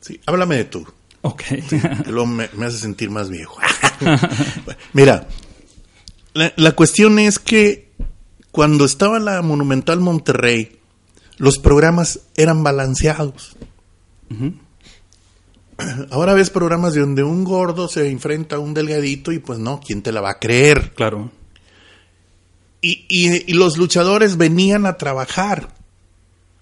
Sí, 0.00 0.20
háblame 0.26 0.56
de 0.56 0.64
tú. 0.64 0.86
Ok. 1.22 1.42
luego 2.06 2.26
me, 2.26 2.44
hace 2.44 2.78
sentir 2.78 3.10
más 3.10 3.28
viejo. 3.28 3.58
Mira, 4.92 5.28
la, 6.34 6.72
cuestión 6.72 7.18
es 7.18 7.38
que 7.38 7.90
cuando 8.50 8.84
estaba 8.84 9.18
la 9.18 9.42
Monumental 9.42 10.00
Monterrey, 10.00 10.78
los 11.36 11.58
programas 11.58 12.20
eran 12.36 12.62
balanceados. 12.62 13.56
Ahora 16.10 16.34
ves 16.34 16.50
programas 16.50 16.94
donde 16.94 17.22
un 17.22 17.44
gordo 17.44 17.88
se 17.88 18.08
enfrenta 18.08 18.56
a 18.56 18.58
un 18.58 18.74
delgadito 18.74 19.32
y 19.32 19.38
pues 19.38 19.58
no, 19.58 19.80
¿quién 19.84 20.02
te 20.02 20.12
la 20.12 20.20
va 20.20 20.30
a 20.30 20.38
creer? 20.38 20.92
Claro. 20.94 21.30
Y, 22.82 23.52
los 23.52 23.76
luchadores 23.76 24.38
venían 24.38 24.86
a 24.86 24.96
trabajar. 24.96 25.74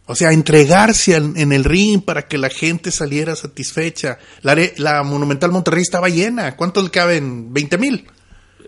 O 0.07 0.17
sea, 0.17 0.31
a 0.31 0.33
entregarse 0.33 1.15
en 1.15 1.53
el 1.53 1.65
ring 1.65 2.03
para 2.03 2.27
que 2.27 2.39
la 2.39 2.49
gente 2.49 2.91
saliera 2.91 3.37
satisfecha. 3.37 4.19
La, 4.43 5.03
Monumental 5.05 5.53
Monterrey 5.53 5.83
estaba 5.83 6.09
llena. 6.09 6.57
¿Cuántos 6.57 6.83
le 6.83 6.91
caben? 6.91 7.53
¿20 7.53 7.79
mil? 7.79 8.07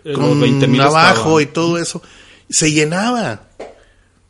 Eh, 0.05 0.13
Con 0.13 0.39
20 0.39 0.67
mil 0.67 0.81
abajo 0.81 1.41
y 1.41 1.47
todo 1.47 1.77
eso. 1.77 2.01
Se 2.47 2.71
llenaba. 2.71 3.47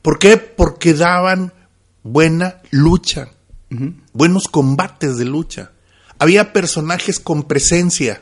¿Por 0.01 0.17
qué? 0.17 0.37
Porque 0.37 0.93
daban 0.93 1.53
buena 2.01 2.61
lucha. 2.71 3.27
Buenos 4.13 4.47
combates 4.47 5.17
de 5.17 5.25
lucha 5.25 5.71
había 6.21 6.53
personajes 6.53 7.19
con 7.19 7.47
presencia. 7.47 8.21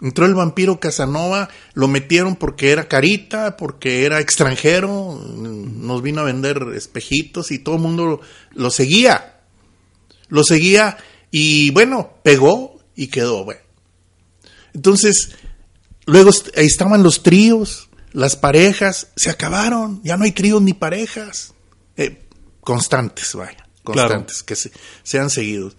Entró 0.00 0.26
el 0.26 0.34
vampiro 0.36 0.78
Casanova, 0.78 1.48
lo 1.72 1.88
metieron 1.88 2.36
porque 2.36 2.70
era 2.70 2.86
carita, 2.86 3.56
porque 3.56 4.04
era 4.04 4.20
extranjero, 4.20 5.20
nos 5.20 6.02
vino 6.02 6.20
a 6.20 6.24
vender 6.24 6.68
espejitos 6.76 7.50
y 7.50 7.58
todo 7.58 7.74
el 7.74 7.80
mundo 7.80 8.20
lo, 8.52 8.70
seguía. 8.70 9.40
Lo 10.28 10.44
seguía 10.44 10.98
y 11.32 11.70
bueno, 11.72 12.14
pegó 12.22 12.78
y 12.94 13.08
quedó. 13.08 13.44
Bueno. 13.44 13.62
Entonces, 14.72 15.30
luego 16.06 16.30
ahí 16.56 16.66
estaban 16.66 17.02
los 17.02 17.24
tríos, 17.24 17.88
las 18.12 18.36
parejas, 18.36 19.08
se 19.16 19.30
acabaron, 19.30 20.00
ya 20.04 20.16
no 20.16 20.22
hay 20.22 20.30
tríos 20.30 20.62
ni 20.62 20.74
parejas. 20.74 21.54
Eh, 21.96 22.22
constantes, 22.60 23.34
vaya, 23.34 23.68
constantes, 23.82 24.44
que 24.44 24.54
se, 24.54 24.70
sean 25.02 25.28
seguidos 25.28 25.76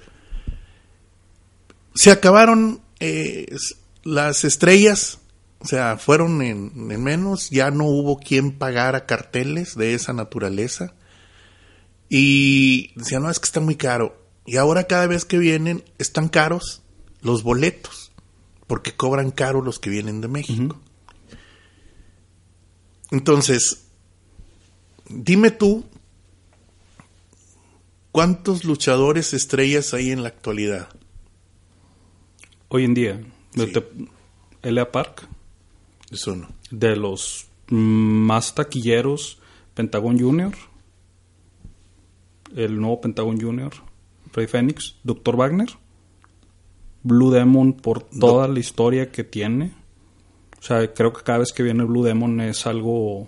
se 1.96 2.12
acabaron 2.12 2.82
eh, 3.00 3.56
las 4.04 4.44
estrellas, 4.44 5.20
o 5.60 5.66
sea, 5.66 5.98
fueron 5.98 6.42
en, 6.42 6.72
menos, 6.76 7.50
ya 7.50 7.72
no 7.72 7.86
hubo 7.86 8.20
quien 8.20 8.52
pagara 8.52 9.06
carteles 9.06 9.76
de 9.76 9.94
esa 9.94 10.14
naturaleza. 10.14 10.94
Y 12.10 12.92
decían, 12.96 13.24
no, 13.24 13.32
es 13.32 13.40
que 13.40 13.46
está 13.46 13.62
muy 13.62 13.76
caro. 13.76 14.22
Y 14.46 14.58
ahora 14.58 14.84
cada 14.84 15.08
vez 15.08 15.26
que 15.26 15.40
vienen, 15.40 15.84
están 15.98 16.30
caros 16.30 16.84
los 17.22 17.42
boletos, 17.42 18.12
porque 18.68 18.94
cobran 18.94 19.32
caro 19.32 19.62
los 19.62 19.80
que 19.80 19.90
vienen 19.90 20.22
de 20.22 20.28
México. 20.28 20.80
Entonces, 23.10 23.86
dime 25.10 25.50
tú, 25.50 25.86
¿cuántos 28.12 28.66
luchadores 28.66 29.34
estrellas 29.34 29.94
hay 29.94 30.12
en 30.12 30.22
la 30.22 30.30
actualidad? 30.30 30.90
Hoy 32.76 32.86
en 32.86 32.94
día. 32.94 33.22
L.A. 34.62 34.92
Park. 34.92 35.28
Eso 36.12 36.36
no. 36.36 36.50
De 36.70 36.96
los 36.96 37.48
más 37.70 38.54
taquilleros, 38.54 39.40
Pentagon 39.74 40.20
Junior. 40.20 40.54
El 42.56 42.80
nuevo 42.80 43.02
Pentagon 43.02 43.40
Junior. 43.40 43.74
Rey 44.34 44.48
Fénix. 44.48 44.96
Doctor 45.04 45.38
Wagner. 45.38 45.70
Blue 47.04 47.32
Demon 47.32 47.74
por 47.74 48.04
toda 48.04 48.48
la 48.48 48.60
historia 48.60 49.12
que 49.12 49.24
tiene. 49.24 49.74
O 50.60 50.64
sea, 50.64 50.94
creo 50.94 51.14
que 51.14 51.24
cada 51.24 51.40
vez 51.40 51.54
que 51.54 51.64
viene 51.64 51.84
Blue 51.84 52.04
Demon 52.04 52.42
es 52.42 52.66
algo 52.66 53.28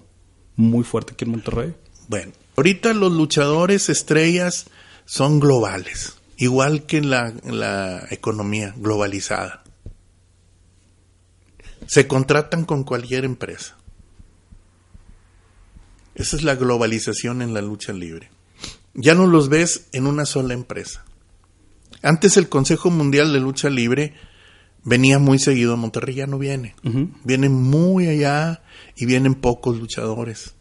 muy 0.55 0.83
fuerte 0.83 1.13
aquí 1.13 1.25
en 1.25 1.31
Monterrey. 1.31 1.75
Bueno, 2.07 2.31
ahorita 2.55 2.93
los 2.93 3.11
luchadores 3.11 3.89
estrellas 3.89 4.65
son 5.05 5.39
globales 5.39 6.16
igual 6.37 6.85
que 6.85 6.97
en 6.97 7.09
la, 7.09 8.07
economía 8.11 8.73
globalizada. 8.77 9.63
Se 11.87 12.07
contratan 12.07 12.65
con 12.65 12.83
cualquier 12.83 13.25
empresa. 13.25 13.75
Esa 16.15 16.35
es 16.35 16.43
la 16.43 16.55
globalización 16.55 17.41
en 17.41 17.53
la 17.53 17.61
lucha 17.61 17.93
libre. 17.93 18.29
Ya 18.93 19.13
no 19.13 19.27
los 19.27 19.49
ves 19.49 19.87
en 19.91 20.07
una 20.07 20.25
sola 20.25 20.53
empresa. 20.53 21.05
Antes 22.01 22.37
el 22.37 22.49
Consejo 22.49 22.89
Mundial 22.89 23.33
de 23.33 23.39
Lucha 23.39 23.69
Libre 23.69 24.13
venía 24.83 25.19
muy 25.19 25.39
seguido 25.39 25.73
a 25.73 25.77
Monterrey, 25.77 26.15
ya 26.15 26.27
no 26.27 26.39
viene. 26.39 26.75
Viene 27.23 27.49
muy 27.49 28.07
allá 28.07 28.63
y 28.95 29.05
vienen 29.05 29.35
pocos 29.35 29.77
luchadores. 29.77 30.56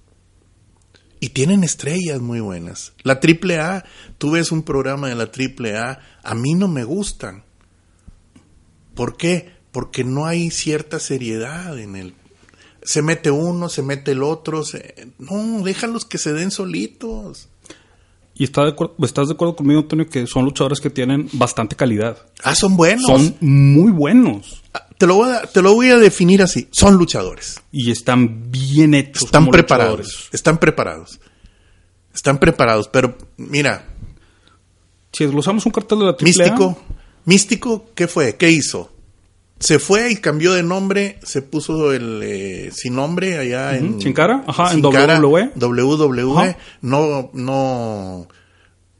Y 1.21 1.31
tienen 1.31 1.65
estrellas 1.65 2.21
muy 2.21 2.41
buenas. 2.41 2.93
La 3.03 3.21
AAA, 3.23 3.85
tú 4.19 4.33
ves 4.33 4.53
un 4.53 4.63
programa 4.63 5.09
de 5.09 5.15
la 5.15 5.25
AAA, 5.25 5.99
a 6.23 6.35
mí 6.35 6.55
no 6.55 6.69
me 6.69 6.85
gustan. 6.85 7.45
¿Por 8.95 9.17
qué? 9.17 9.55
Porque 9.73 10.05
no 10.05 10.27
hay 10.27 10.51
cierta 10.51 10.99
seriedad 11.01 11.79
en 11.79 11.97
el... 11.97 12.15
Se 12.83 13.03
mete 13.03 13.31
uno, 13.31 13.69
se 13.69 13.83
mete 13.83 14.13
el 14.13 14.23
otro. 14.23 14.63
No, 15.19 15.63
déjalos 15.63 16.05
que 16.05 16.19
se 16.19 16.33
den 16.33 16.51
solitos. 16.51 17.49
Y 18.39 18.45
está 18.45 18.67
de 18.67 18.75
estás 19.03 19.29
de 19.29 19.35
acuerdo 19.35 19.57
conmigo, 19.57 19.81
Antonio, 19.81 20.07
que 20.11 20.27
son 20.27 20.45
luchadores 20.45 20.79
que 20.79 20.91
tienen 20.91 21.27
bastante 21.33 21.75
calidad. 21.75 22.19
Ah, 22.45 22.55
son 22.55 22.77
buenos. 22.77 23.07
Son 23.07 23.35
muy 23.41 23.91
buenos. 23.91 24.63
Ah, 24.75 24.87
te 24.99 25.07
lo, 25.07 25.15
voy 25.15 25.31
a, 25.31 25.43
te 25.43 25.63
lo 25.63 25.73
voy 25.73 25.89
a 25.89 25.97
definir 25.97 26.43
así. 26.43 26.69
Son 26.71 26.97
luchadores. 26.97 27.63
Y 27.73 27.91
están 27.91 28.51
bien 28.51 28.93
hechos. 28.93 29.23
Están 29.25 29.47
preparados. 29.49 30.29
Están 30.33 30.59
preparados. 30.59 31.19
Están 32.15 32.39
preparados. 32.39 32.89
Pero 32.89 33.17
mira. 33.39 33.87
Si 35.13 35.25
desglosamos 35.25 35.65
un 35.65 35.73
cartel 35.73 36.01
de 36.01 36.05
la 36.05 36.11
AAA... 36.11 36.19
Místico. 36.21 36.79
Místico, 37.25 37.91
¿qué 37.95 38.07
fue? 38.07 38.37
¿Qué 38.37 38.51
hizo? 38.51 38.93
Se 39.59 39.79
fue 39.79 40.11
y 40.13 40.17
cambió 40.17 40.53
de 40.53 40.63
nombre, 40.63 41.19
se 41.23 41.41
puso 41.43 41.93
el 41.93 42.21
eh, 42.23 42.71
sin 42.75 42.95
nombre 42.95 43.39
allá 43.39 43.77
en 43.77 44.01
Sin 44.01 44.13
cara, 44.13 44.45
ajá, 44.47 44.73
en 44.73 44.85
WWE. 44.85 45.53
WWE, 45.57 46.51
Ajá. 46.51 46.59
no 46.83 47.31
no 47.33 48.29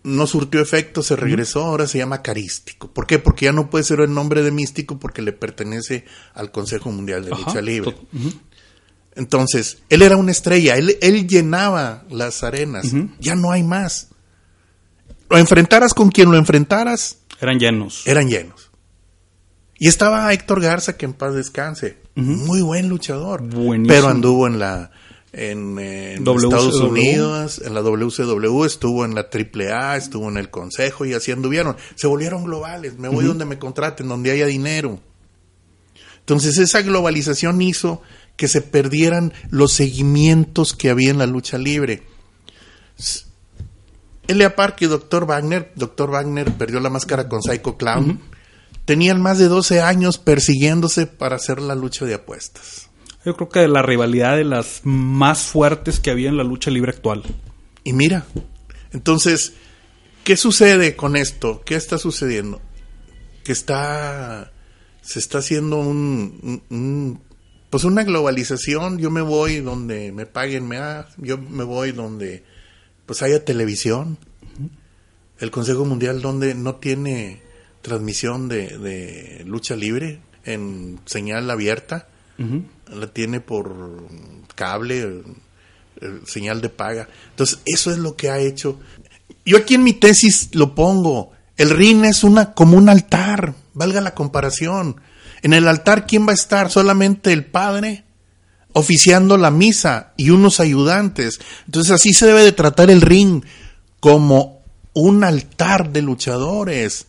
no 0.03 0.27
surtió 0.29 0.61
efecto, 0.61 1.03
se 1.03 1.17
regresó, 1.17 1.65
ahora 1.65 1.89
se 1.89 1.99
llama 1.99 2.23
Carístico. 2.23 2.89
¿Por 2.93 3.09
qué? 3.09 3.19
Porque 3.19 3.47
ya 3.47 3.53
no 3.53 3.69
puede 3.71 3.83
ser 3.83 3.99
el 4.01 4.15
nombre 4.15 4.43
de 4.43 4.53
Místico 4.53 5.01
porque 5.01 5.21
le 5.21 5.33
pertenece 5.33 6.05
al 6.33 6.53
Consejo 6.53 6.93
Mundial 6.93 7.25
de 7.25 7.31
Lucha 7.31 7.61
Libre. 7.61 7.97
Entonces, 9.17 9.79
él 9.89 10.03
era 10.03 10.17
una 10.17 10.31
estrella, 10.31 10.77
él, 10.77 10.97
él 11.01 11.27
llenaba 11.27 12.05
las 12.11 12.45
arenas, 12.45 12.93
ya 13.19 13.35
no 13.35 13.51
hay 13.51 13.63
más. 13.65 14.09
Lo 15.29 15.39
enfrentaras 15.39 15.93
con 15.93 16.11
quien 16.11 16.31
lo 16.31 16.37
enfrentaras, 16.37 17.19
Eran 17.41 17.59
llenos. 17.59 18.07
eran 18.07 18.29
llenos. 18.29 18.66
Y 19.79 19.89
estaba 19.89 20.33
Héctor 20.33 20.61
Garza, 20.61 20.97
que 20.97 21.05
en 21.05 21.13
paz 21.13 21.35
descanse, 21.35 21.99
muy 22.15 22.63
buen 22.63 22.89
luchador, 22.89 23.43
Buenísimo. 23.43 23.89
pero 23.89 24.09
anduvo 24.09 24.47
en 24.47 24.59
la 24.59 24.91
en. 25.33 25.79
Estados 25.79 26.81
Unidos, 26.81 27.61
en 27.65 27.75
la 27.75 27.83
WCW, 27.83 28.65
estuvo 28.65 29.05
en 29.05 29.15
la 29.15 29.29
AAA, 29.31 29.97
estuvo 29.97 30.29
en 30.31 30.39
el 30.39 30.51
Consejo 30.51 31.05
y 31.05 31.13
así 31.13 31.31
anduvieron. 31.31 31.77
Se 31.95 32.07
volvieron 32.07 32.45
globales, 32.45 32.99
me 32.99 33.09
voy 33.09 33.27
donde 33.27 33.45
me 33.45 33.59
contraten, 33.59 34.09
donde 34.09 34.31
haya 34.31 34.47
dinero. 34.47 34.99
Entonces 36.21 36.59
esa 36.59 36.83
globalización 36.83 37.61
hizo 37.63 38.03
que 38.37 38.49
se 38.49 38.63
perdieran 38.63 39.33
los 39.51 39.73
seguimientos 39.73 40.75
que 40.75 40.91
había 40.91 41.11
en 41.11 41.19
la 41.19 41.27
lucha 41.27 41.59
libre. 41.59 42.03
Elia 44.27 44.57
Park 44.57 44.79
y 44.81 44.87
Dr. 44.87 45.27
Wagner, 45.27 45.73
Dr. 45.77 46.11
Wagner 46.11 46.53
perdió 46.53 46.81
la 46.81 46.91
máscara 46.91 47.29
con 47.29 47.43
Psycho 47.43 47.77
Clown, 47.77 48.21
tenían 48.87 49.21
más 49.21 49.39
de 49.39 49.49
12 49.49 49.83
años 49.83 50.17
persiguiéndose 50.17 51.07
para 51.07 51.37
hacer 51.37 51.61
la 51.61 51.75
lucha 51.75 52.07
de 52.07 52.15
apuestas. 52.15 52.89
Yo 53.27 53.37
creo 53.37 53.49
que 53.51 53.69
la 53.69 53.83
rivalidad 53.83 54.37
de 54.37 54.45
las 54.45 54.81
más 54.85 55.43
fuertes 55.43 56.01
que 56.01 56.11
había 56.11 56.29
en 56.31 56.37
la 56.39 56.45
lucha 56.45 56.71
libre 56.71 56.93
actual. 56.93 57.23
Y 57.85 57.93
mira, 57.93 58.25
entonces, 58.93 59.53
¿qué 60.25 60.37
sucede 60.37 60.97
con 60.97 61.17
esto? 61.17 61.63
¿Qué 61.67 61.75
está 61.75 61.99
sucediendo? 61.99 62.61
Que 63.45 63.53
está, 63.53 64.53
se 65.03 65.19
está 65.19 65.39
haciendo 65.39 65.79
un, 65.79 66.39
un- 66.43 66.63
un- 66.77 67.21
pues 67.71 67.83
una 67.85 68.05
globalización. 68.05 68.99
Yo 68.99 69.11
me 69.11 69.21
voy 69.23 69.57
donde 69.59 70.13
me 70.13 70.27
paguen, 70.27 70.67
me 70.69 70.79
ha- 70.79 71.09
yo 71.17 71.37
me 71.37 71.65
voy 71.65 71.91
donde, 71.93 72.45
pues 73.07 73.23
haya 73.23 73.45
televisión. 73.45 74.19
El 75.41 75.51
Consejo 75.51 75.85
Mundial 75.85 76.23
donde 76.23 76.55
no 76.55 76.77
tiene 76.77 77.43
transmisión 77.87 78.49
de, 78.49 78.79
de 78.79 79.45
lucha 79.47 79.77
libre 79.77 80.19
en 80.45 80.99
señal 81.05 81.51
abierta, 81.51 82.09
la 82.39 83.07
tiene 83.07 83.41
por 83.41 84.07
cable, 84.55 85.23
eh, 86.01 86.21
señal 86.27 86.61
de 86.61 86.69
paga. 86.69 87.09
Entonces, 87.31 87.61
eso 87.65 87.91
es 87.91 87.99
lo 87.99 88.17
que 88.17 88.31
ha 88.31 88.39
hecho. 88.39 88.79
Yo 89.45 89.57
aquí 89.57 89.75
en 89.75 89.85
mi 89.85 89.93
tesis 89.93 90.51
lo 90.53 90.75
pongo. 90.75 91.33
El 91.57 91.71
ring 91.71 92.05
es 92.05 92.25
una 92.25 92.53
como 92.53 92.77
un 92.77 92.89
altar, 92.89 93.55
valga 93.75 94.01
la 94.01 94.15
comparación. 94.15 95.01
En 95.43 95.53
el 95.53 95.69
altar, 95.69 96.07
¿quién 96.07 96.27
va 96.27 96.33
a 96.33 96.35
estar? 96.35 96.71
Solamente 96.71 97.33
el 97.33 97.45
padre 97.45 98.05
oficiando 98.73 99.39
la 99.39 99.51
misa 99.51 100.13
y 100.17 100.31
unos 100.31 100.61
ayudantes. 100.61 101.41
Entonces, 101.65 101.93
así 101.93 102.13
se 102.13 102.27
debe 102.27 102.43
de 102.43 102.53
tratar 102.53 102.91
el 102.91 103.01
ring 103.01 103.43
como 104.01 104.61
un 104.93 105.25
altar 105.25 105.93
de 105.93 106.03
luchadores. 106.03 107.07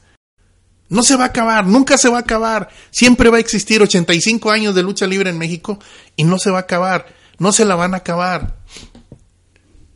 No 0.89 1.03
se 1.03 1.15
va 1.15 1.25
a 1.25 1.27
acabar, 1.27 1.65
nunca 1.65 1.97
se 1.97 2.09
va 2.09 2.17
a 2.17 2.21
acabar. 2.21 2.69
Siempre 2.91 3.29
va 3.29 3.37
a 3.37 3.41
existir 3.41 3.81
85 3.81 4.51
años 4.51 4.73
de 4.73 4.83
lucha 4.83 5.05
libre 5.05 5.29
en 5.29 5.37
México 5.37 5.79
y 6.15 6.23
no 6.23 6.39
se 6.39 6.49
va 6.49 6.59
a 6.59 6.61
acabar. 6.61 7.07
No 7.39 7.51
se 7.51 7.65
la 7.65 7.75
van 7.75 7.93
a 7.93 7.97
acabar. 7.97 8.57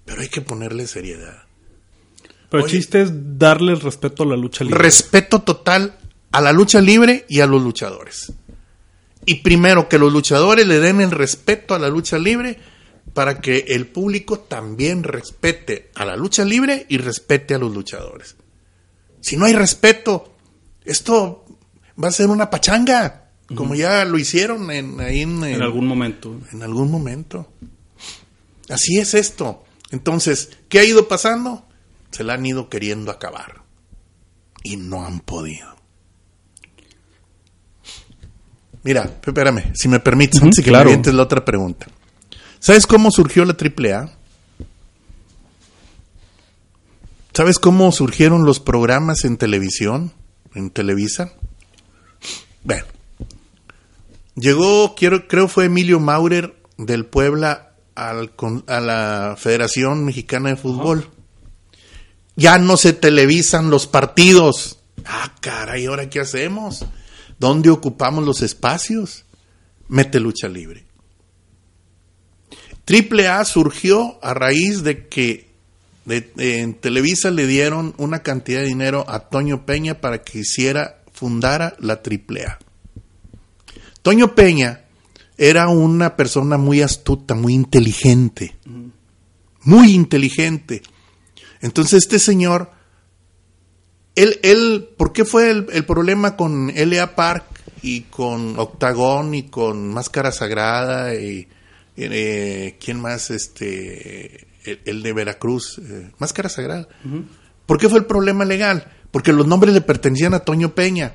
Pero 0.05 0.21
hay 0.21 0.27
que 0.27 0.41
ponerle 0.41 0.88
seriedad. 0.88 1.43
Pero 2.50 2.63
Oye. 2.63 2.74
el 2.74 2.79
chiste 2.81 3.01
es 3.03 3.12
darle 3.38 3.71
el 3.71 3.79
respeto 3.79 4.24
a 4.24 4.25
la 4.25 4.36
lucha 4.36 4.65
libre. 4.65 4.79
Respeto 4.79 5.41
total 5.41 5.98
a 6.31 6.41
la 6.41 6.51
lucha 6.51 6.81
libre 6.81 7.25
y 7.29 7.39
a 7.39 7.48
los 7.48 7.62
luchadores. 7.62 8.33
Y 9.25 9.35
primero 9.35 9.87
que 9.87 9.98
los 9.98 10.11
luchadores 10.11 10.68
le 10.68 10.79
den 10.79 11.00
el 11.00 11.11
respeto 11.11 11.74
a 11.74 11.79
la 11.79 11.87
lucha 11.87 12.18
libre 12.18 12.59
para 13.13 13.39
que 13.39 13.65
el 13.70 13.87
público 13.87 14.39
también 14.39 15.03
respete 15.03 15.92
a 15.96 16.05
la 16.05 16.15
lucha 16.15 16.44
libre 16.44 16.85
y 16.89 16.98
respete 16.98 17.53
a 17.53 17.57
los 17.57 17.74
luchadores. 17.74 18.35
Si 19.20 19.37
no 19.37 19.46
hay 19.46 19.53
respeto, 19.53 20.30
esto 20.85 21.46
va 22.01 22.07
a 22.09 22.11
ser 22.11 22.27
una 22.27 22.50
pachanga, 22.50 23.29
como 23.55 23.75
ya 23.75 24.05
lo 24.05 24.17
hicieron 24.17 24.72
en, 24.72 25.00
ahí 25.00 25.22
en, 25.22 25.44
en 25.44 25.61
algún 25.61 25.85
momento. 25.87 26.39
en 26.51 26.63
algún 26.63 26.89
momento. 26.89 27.51
Así 28.70 28.98
es 28.98 29.13
esto. 29.13 29.63
Entonces, 29.91 30.50
¿qué 30.70 30.79
ha 30.79 30.83
ido 30.85 31.07
pasando? 31.07 31.65
Se 32.11 32.24
la 32.24 32.33
han 32.35 32.46
ido 32.46 32.70
queriendo 32.70 33.11
acabar. 33.11 33.61
Y 34.63 34.77
no 34.77 35.05
han 35.05 35.20
podido. 35.20 35.67
Mira, 38.83 39.20
espérame, 39.25 39.72
si 39.75 39.87
me 39.87 40.00
permites, 40.00 40.37
Ujú, 40.37 40.46
antes 40.46 40.57
de 40.57 40.63
que 40.63 40.70
claro. 40.70 40.89
me 40.89 41.13
la 41.13 41.24
otra 41.24 41.46
pregunta. 41.46 41.87
¿Sabes 42.59 42.87
cómo 42.87 43.11
surgió 43.11 43.44
la 43.46 43.55
AAA? 43.55 44.11
¿Sabes 47.33 47.59
cómo 47.59 47.91
surgieron 47.91 48.46
los 48.46 48.59
programas 48.59 49.24
en 49.24 49.37
televisión? 49.37 50.13
En 50.55 50.70
Televisa. 50.70 51.33
Bueno, 52.64 52.85
Llegó, 54.35 54.96
quiero, 54.96 55.27
creo 55.27 55.48
fue 55.50 55.66
Emilio 55.66 56.00
Maurer 56.00 56.55
del 56.77 57.05
Puebla 57.05 57.74
al, 57.96 58.33
con- 58.35 58.64
a 58.68 58.79
la 58.79 59.35
Federación 59.37 60.05
Mexicana 60.05 60.50
de 60.50 60.55
Fútbol. 60.55 61.09
Ya 62.37 62.57
no 62.57 62.77
se 62.77 62.94
televisan 62.94 63.70
los 63.70 63.87
partidos. 63.87 64.79
Ah, 65.05 65.35
caray, 65.42 65.85
¿ahora 65.85 66.09
qué 66.09 66.22
hacemos? 66.22 66.85
¿Dónde 67.40 67.70
ocupamos 67.70 68.24
los 68.24 68.42
espacios? 68.42 69.25
Mete 69.90 70.20
lucha 70.22 70.48
libre. 70.48 70.85
Triple 72.85 73.27
A 73.27 73.44
surgió 73.46 74.18
a 74.24 74.33
raíz 74.33 74.81
de 74.83 75.07
que 75.07 75.50
en 76.07 76.74
Televisa 76.75 77.31
le 77.31 77.48
dieron 77.48 77.94
una 77.98 78.24
cantidad 78.24 78.61
de 78.61 78.68
dinero 78.68 79.05
a 79.07 79.29
Toño 79.29 79.66
Peña 79.66 80.01
para 80.01 80.24
que 80.24 80.40
hiciera, 80.40 81.03
fundara 81.14 81.75
la 81.79 82.01
Triple 82.01 82.46
A. 82.46 82.59
Toño 84.01 84.33
Peña 84.33 84.81
era 85.37 85.68
una 85.70 86.16
persona 86.16 86.57
muy 86.57 86.81
astuta, 86.81 87.35
muy 87.35 87.53
inteligente. 87.53 88.55
Muy 89.64 89.92
inteligente. 89.94 90.81
Entonces 91.61 92.03
este 92.03 92.18
señor, 92.18 92.72
él, 94.16 94.40
él, 94.42 94.90
¿por 94.98 95.14
qué 95.14 95.24
fue 95.24 95.51
el, 95.51 95.85
problema 95.85 96.35
con 96.35 96.72
L.A. 96.72 97.16
Park 97.16 97.46
y 97.83 98.01
con 98.01 98.57
Octagón 98.57 99.35
y 99.35 99.44
con 99.44 99.94
Máscara 99.94 100.31
Sagrada 100.31 101.14
y 101.14 101.48
eh, 101.98 102.77
quién 102.83 103.00
más, 103.00 103.29
este, 103.29 104.48
el, 104.63 104.81
el 104.85 105.03
de 105.03 105.13
Veracruz, 105.13 105.79
eh, 105.79 106.11
Máscara 106.17 106.50
Sagrada? 106.50 106.87
¿Por 107.65 107.77
qué 107.77 107.89
fue 107.89 108.00
el 108.00 108.05
problema 108.05 108.45
legal? 108.45 108.91
Porque 109.11 109.33
los 109.33 109.47
nombres 109.47 109.74
le 109.74 109.81
pertenecían 109.81 110.33
a 110.33 110.39
Toño 110.39 110.75
Peña. 110.75 111.13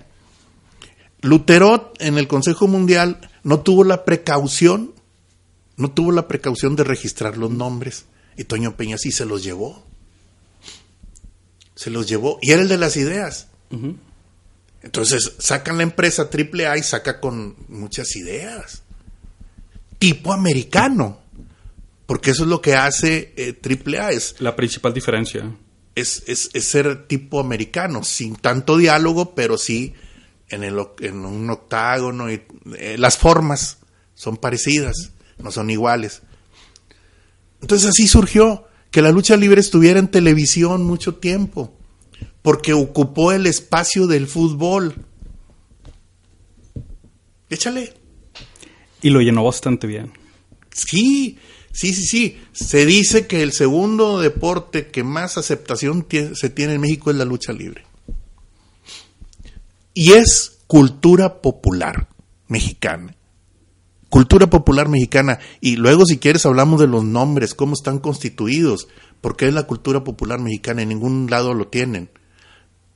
Luterot 1.22 1.96
en 2.00 2.18
el 2.18 2.28
Consejo 2.28 2.68
Mundial 2.68 3.30
no 3.42 3.60
tuvo 3.60 3.84
la 3.84 4.04
precaución, 4.04 4.94
no 5.76 5.90
tuvo 5.90 6.12
la 6.12 6.28
precaución 6.28 6.76
de 6.76 6.84
registrar 6.84 7.36
los 7.36 7.50
nombres. 7.50 8.06
Y 8.36 8.44
Toño 8.44 8.76
Peña 8.76 8.98
sí 8.98 9.12
se 9.12 9.24
los 9.24 9.42
llevó. 9.42 9.84
Se 11.74 11.90
los 11.90 12.08
llevó. 12.08 12.38
Y 12.42 12.52
era 12.52 12.62
el 12.62 12.68
de 12.68 12.78
las 12.78 12.96
ideas. 12.96 13.48
Entonces 14.82 15.32
sacan 15.38 15.78
la 15.78 15.82
empresa 15.82 16.30
AAA 16.32 16.78
y 16.78 16.82
saca 16.82 17.20
con 17.20 17.56
muchas 17.68 18.14
ideas. 18.16 18.82
Tipo 19.98 20.32
americano. 20.32 21.20
Porque 22.06 22.30
eso 22.30 22.44
es 22.44 22.48
lo 22.48 22.62
que 22.62 22.74
hace 22.74 23.34
eh, 23.36 23.58
AAA. 23.62 24.12
Es, 24.12 24.36
La 24.38 24.54
principal 24.54 24.94
diferencia. 24.94 25.56
es, 25.94 26.22
es, 26.26 26.50
es 26.54 26.64
ser 26.64 27.06
tipo 27.08 27.40
americano, 27.40 28.04
sin 28.04 28.36
tanto 28.36 28.76
diálogo, 28.76 29.34
pero 29.34 29.58
sí 29.58 29.94
en, 30.48 30.62
el, 30.62 30.78
en 31.00 31.24
un 31.24 31.50
octágono. 31.50 32.30
Y, 32.30 32.42
eh, 32.78 32.96
las 32.98 33.18
formas 33.18 33.78
son 34.14 34.36
parecidas, 34.36 35.12
no 35.38 35.50
son 35.50 35.70
iguales. 35.70 36.22
Entonces 37.60 37.88
así 37.88 38.06
surgió 38.06 38.66
que 38.90 39.02
la 39.02 39.10
lucha 39.10 39.36
libre 39.36 39.60
estuviera 39.60 39.98
en 39.98 40.08
televisión 40.08 40.84
mucho 40.84 41.16
tiempo, 41.16 41.76
porque 42.42 42.72
ocupó 42.72 43.32
el 43.32 43.46
espacio 43.46 44.06
del 44.06 44.26
fútbol. 44.26 44.94
Échale. 47.50 47.94
Y 49.02 49.10
lo 49.10 49.20
llenó 49.20 49.44
bastante 49.44 49.86
bien. 49.86 50.12
Sí, 50.72 51.38
sí, 51.76 51.92
sí, 51.92 52.06
sí. 52.06 52.40
Se 52.52 52.86
dice 52.86 53.26
que 53.26 53.42
el 53.42 53.52
segundo 53.52 54.18
deporte 54.18 54.88
que 54.88 55.04
más 55.04 55.36
aceptación 55.36 56.06
se 56.34 56.50
tiene 56.50 56.74
en 56.74 56.80
México 56.80 57.10
es 57.10 57.16
la 57.16 57.24
lucha 57.24 57.52
libre. 57.52 57.84
Y 59.94 60.12
es 60.12 60.58
cultura 60.66 61.40
popular. 61.40 62.08
mexicana. 62.48 63.14
Cultura 64.08 64.48
popular 64.48 64.88
mexicana. 64.88 65.38
Y 65.60 65.76
luego, 65.76 66.06
si 66.06 66.18
quieres, 66.18 66.46
hablamos 66.46 66.80
de 66.80 66.86
los 66.86 67.04
nombres, 67.04 67.54
cómo 67.54 67.74
están 67.74 67.98
constituidos, 67.98 68.88
porque 69.20 69.48
es 69.48 69.54
la 69.54 69.64
cultura 69.64 70.04
popular 70.04 70.38
mexicana, 70.40 70.82
en 70.82 70.90
ningún 70.90 71.28
lado 71.28 71.54
lo 71.54 71.68
tienen. 71.68 72.08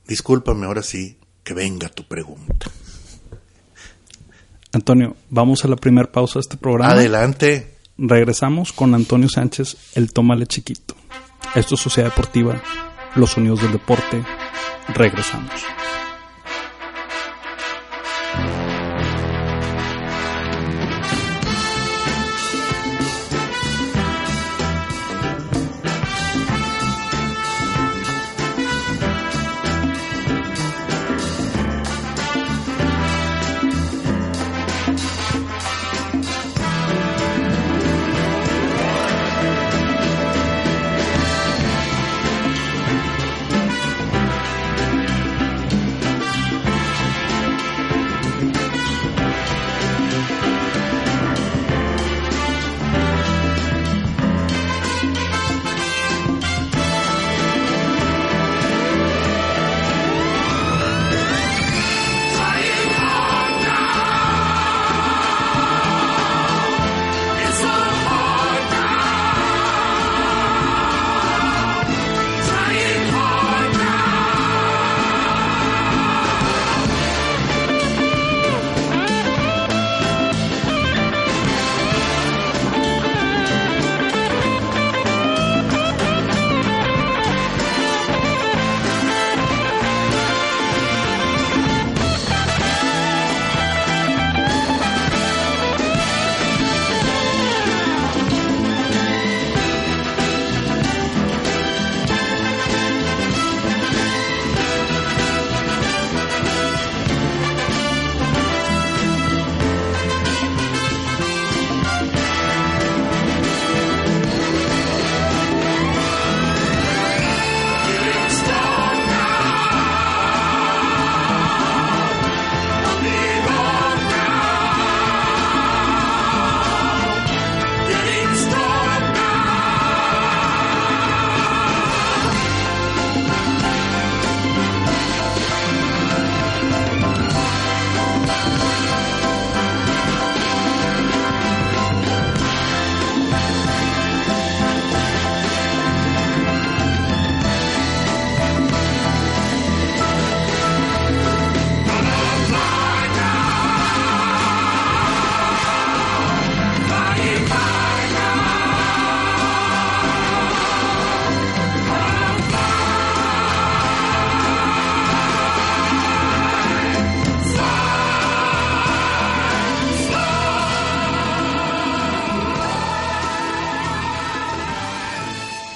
Discúlpame, 0.07 0.65
ahora 0.65 0.83
sí, 0.83 1.17
que 1.43 1.53
venga 1.53 1.89
tu 1.89 2.07
pregunta. 2.07 2.71
Antonio, 4.73 5.17
vamos 5.29 5.65
a 5.65 5.67
la 5.67 5.75
primera 5.75 6.11
pausa 6.11 6.35
de 6.35 6.41
este 6.41 6.57
programa. 6.57 6.93
Adelante. 6.93 7.70
Regresamos 8.03 8.73
con 8.73 8.95
Antonio 8.95 9.29
Sánchez, 9.29 9.77
el 9.93 10.11
Tómale 10.11 10.47
Chiquito. 10.47 10.95
Esto 11.53 11.75
es 11.75 11.81
Sociedad 11.81 12.09
Deportiva, 12.09 12.59
los 13.13 13.29
sonidos 13.29 13.61
del 13.61 13.73
deporte. 13.73 14.23
Regresamos. 14.95 15.51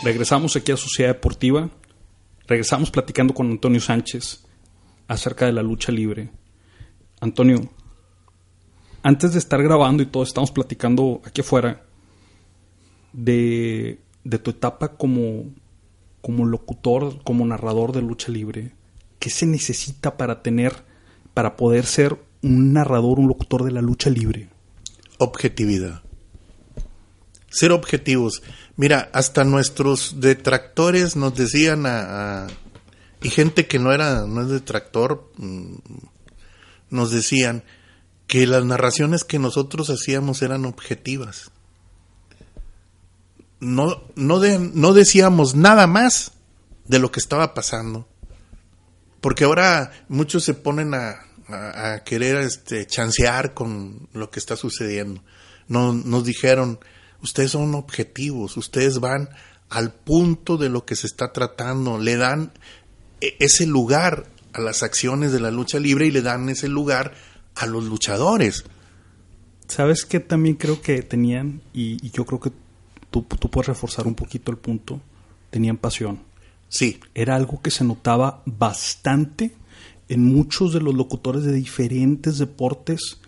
Regresamos 0.05 0.55
aquí 0.55 0.71
a 0.71 0.77
Sociedad 0.77 1.15
Deportiva. 1.15 1.67
Regresamos 2.45 2.91
platicando 2.91 3.33
con 3.33 3.49
Antonio 3.49 3.81
Sánchez 3.81 4.45
acerca 5.07 5.47
de 5.47 5.51
la 5.51 5.63
lucha 5.63 5.91
libre. 5.91 6.29
Antonio, 7.21 7.71
antes 9.01 9.33
de 9.33 9.39
estar 9.39 9.63
grabando 9.63 10.03
y 10.03 10.05
todo, 10.05 10.21
estamos 10.21 10.51
platicando 10.51 11.21
aquí 11.25 11.41
afuera 11.41 11.87
de, 13.13 13.99
de 14.23 14.37
tu 14.37 14.51
etapa 14.51 14.89
como, 14.89 15.45
como 16.21 16.45
locutor, 16.45 17.23
como 17.23 17.43
narrador 17.43 17.91
de 17.91 18.03
lucha 18.03 18.31
libre. 18.31 18.73
¿Qué 19.17 19.31
se 19.31 19.47
necesita 19.47 20.17
para 20.17 20.43
tener, 20.43 20.83
para 21.33 21.55
poder 21.55 21.87
ser 21.87 22.15
un 22.43 22.73
narrador, 22.73 23.19
un 23.19 23.27
locutor 23.27 23.63
de 23.63 23.71
la 23.71 23.81
lucha 23.81 24.11
libre? 24.11 24.49
Objetividad. 25.17 26.03
Ser 27.49 27.71
objetivos. 27.71 28.43
Mira, 28.77 29.09
hasta 29.13 29.43
nuestros 29.43 30.19
detractores 30.19 31.15
nos 31.15 31.35
decían 31.35 31.85
a, 31.85 32.47
y 33.21 33.29
gente 33.29 33.67
que 33.67 33.79
no 33.79 33.93
era 33.93 34.25
no 34.25 34.41
es 34.41 34.49
detractor 34.49 35.31
mm, 35.38 35.75
nos 36.89 37.11
decían 37.11 37.63
que 38.27 38.45
las 38.47 38.65
narraciones 38.65 39.23
que 39.23 39.39
nosotros 39.39 39.89
hacíamos 39.89 40.41
eran 40.41 40.65
objetivas. 40.65 41.51
No 43.59 44.03
no 44.15 44.39
no 44.39 44.93
decíamos 44.93 45.55
nada 45.55 45.88
más 45.88 46.33
de 46.88 46.99
lo 46.99 47.11
que 47.11 47.19
estaba 47.19 47.53
pasando. 47.53 48.07
Porque 49.21 49.45
ahora 49.45 49.91
muchos 50.07 50.43
se 50.43 50.53
ponen 50.53 50.93
a, 50.93 51.15
a, 51.47 52.03
querer 52.03 52.38
este 52.38 52.85
chancear 52.85 53.53
con 53.53 54.07
lo 54.13 54.29
que 54.29 54.39
está 54.39 54.55
sucediendo. 54.55 55.23
nos 55.67 56.23
dijeron, 56.23 56.79
Ustedes 57.25 57.49
son 57.49 57.73
objetivos, 57.73 58.55
ustedes 58.55 58.99
van 58.99 59.29
al 59.67 59.91
punto 59.91 60.57
de 60.57 60.69
lo 60.69 60.85
que 60.85 60.95
se 60.95 61.07
está 61.07 61.33
tratando, 61.33 61.97
le 61.97 62.17
dan 62.17 62.51
e-, 63.19 63.35
ese 63.39 63.65
lugar 63.65 64.27
a 64.53 64.61
las 64.61 64.83
acciones 64.83 65.31
de 65.31 65.39
la 65.39 65.49
lucha 65.49 65.79
libre 65.79 66.05
y 66.05 66.11
le 66.11 66.21
dan 66.21 66.49
ese 66.49 66.67
lugar 66.67 67.15
a 67.55 67.65
los 67.65 67.85
luchadores. 67.85 68.63
¿Sabes 69.67 70.05
qué 70.05 70.19
también 70.19 70.53
creo 70.55 70.83
que 70.83 71.01
tenían? 71.01 71.63
Y, 71.73 72.11
yo 72.11 72.27
creo 72.27 72.39
que 72.39 72.51
tú, 73.09 73.23
tú, 73.23 73.49
puedes 73.49 73.69
reforzar 73.69 74.05
un 74.05 74.13
poquito 74.13 74.51
el 74.51 74.59
punto. 74.59 75.01
Tenían 75.49 75.77
pasión. 75.77 76.19
Sí. 76.69 76.99
Era 77.15 77.35
algo 77.35 77.59
que 77.59 77.71
se 77.71 77.83
notaba 77.83 78.43
bastante 78.45 79.51
en 80.09 80.23
muchos 80.23 80.73
de 80.73 80.79
los 80.79 80.93
locutores 80.93 81.43
de 81.43 81.53
diferentes 81.53 82.38
deportes 82.38 83.19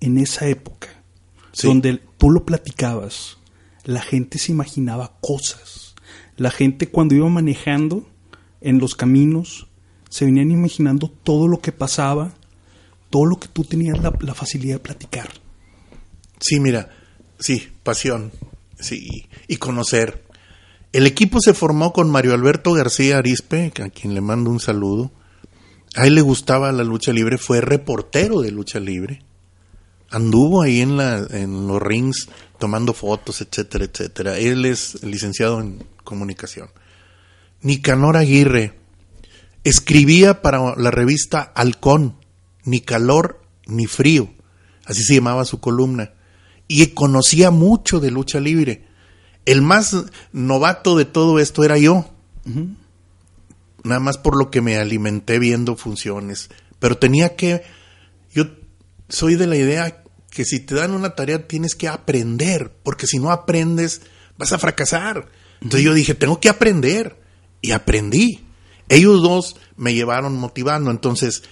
en 0.00 0.18
esa 0.18 0.46
época. 0.46 0.88
Donde 1.62 2.02
tú 2.18 2.30
lo 2.30 2.44
platicabas 2.44 3.38
la 3.86 4.02
gente 4.02 4.38
se 4.38 4.52
imaginaba 4.52 5.16
cosas. 5.20 5.94
La 6.36 6.50
gente 6.50 6.88
cuando 6.88 7.14
iba 7.14 7.28
manejando 7.28 8.06
en 8.60 8.78
los 8.78 8.94
caminos 8.94 9.68
se 10.10 10.24
venían 10.24 10.50
imaginando 10.50 11.08
todo 11.08 11.48
lo 11.48 11.60
que 11.60 11.72
pasaba, 11.72 12.34
todo 13.10 13.24
lo 13.24 13.38
que 13.38 13.48
tú 13.48 13.64
tenías 13.64 13.98
la, 14.02 14.34
facilidad 14.34 14.74
de 14.74 14.80
platicar. 14.80 15.30
Sí, 16.40 16.60
mira, 16.60 16.90
sí, 17.38 17.68
pasión, 17.82 18.32
sí, 18.78 19.26
y 19.48 19.56
conocer. 19.56 20.24
El 20.92 21.06
equipo 21.06 21.40
se 21.40 21.54
formó 21.54 21.92
con 21.92 22.10
Mario 22.10 22.34
Alberto 22.34 22.72
García 22.72 23.18
Arispe, 23.18 23.72
a 23.82 23.88
quien 23.88 24.14
le 24.14 24.20
mando 24.20 24.50
un 24.50 24.60
saludo. 24.60 25.12
A 25.94 26.06
él 26.06 26.14
le 26.14 26.20
gustaba 26.22 26.72
la 26.72 26.84
lucha 26.84 27.12
libre, 27.12 27.38
fue 27.38 27.60
reportero 27.60 28.40
de 28.40 28.50
lucha 28.50 28.80
libre. 28.80 29.22
anduvo 30.10 30.62
ahí 30.62 30.80
en, 30.80 30.96
los 30.96 31.82
rings 31.82 32.28
tomando 32.58 32.92
fotos, 32.92 33.40
etcétera, 33.40 33.84
etcétera. 33.84 34.38
Él 34.38 34.64
es 34.64 35.02
licenciado 35.02 35.60
en 35.60 35.84
comunicación. 36.04 36.68
Nicanor 37.62 38.16
Aguirre 38.16 38.74
escribía 39.64 40.42
para 40.42 40.76
la 40.76 40.90
revista 40.90 41.40
Halcón, 41.54 42.16
ni 42.64 42.80
calor 42.80 43.42
ni 43.66 43.86
frío, 43.86 44.30
así 44.84 45.02
se 45.02 45.16
llamaba 45.16 45.44
su 45.44 45.60
columna, 45.60 46.12
y 46.68 46.86
conocía 46.88 47.50
mucho 47.50 48.00
de 48.00 48.10
lucha 48.10 48.40
libre. 48.40 48.86
El 49.44 49.62
más 49.62 49.96
novato 50.32 50.96
de 50.96 51.04
todo 51.04 51.38
esto 51.38 51.64
era 51.64 51.78
yo. 51.78 52.10
Nada 53.84 54.00
más 54.00 54.18
por 54.18 54.36
lo 54.36 54.50
que 54.50 54.60
me 54.60 54.76
alimenté 54.76 55.38
viendo 55.38 55.76
funciones. 55.76 56.50
Pero 56.80 56.98
tenía 56.98 57.36
que. 57.36 57.62
Yo 58.32 58.46
soy 59.08 59.36
de 59.36 59.46
la 59.46 59.56
idea 59.56 60.02
que 60.36 60.44
si 60.44 60.60
te 60.60 60.74
dan 60.74 60.92
una 60.92 61.14
tarea 61.14 61.48
tienes 61.48 61.74
que 61.74 61.88
aprender, 61.88 62.70
porque 62.82 63.06
si 63.06 63.18
no 63.18 63.30
aprendes 63.30 64.02
vas 64.36 64.52
a 64.52 64.58
fracasar. 64.58 65.30
Entonces 65.62 65.82
yo 65.82 65.94
dije, 65.94 66.14
tengo 66.14 66.40
que 66.40 66.50
aprender. 66.50 67.16
Y 67.62 67.70
aprendí. 67.70 68.44
Ellos 68.90 69.22
dos 69.22 69.56
me 69.78 69.94
llevaron 69.94 70.36
motivando. 70.36 70.90
Entonces, 70.90 71.42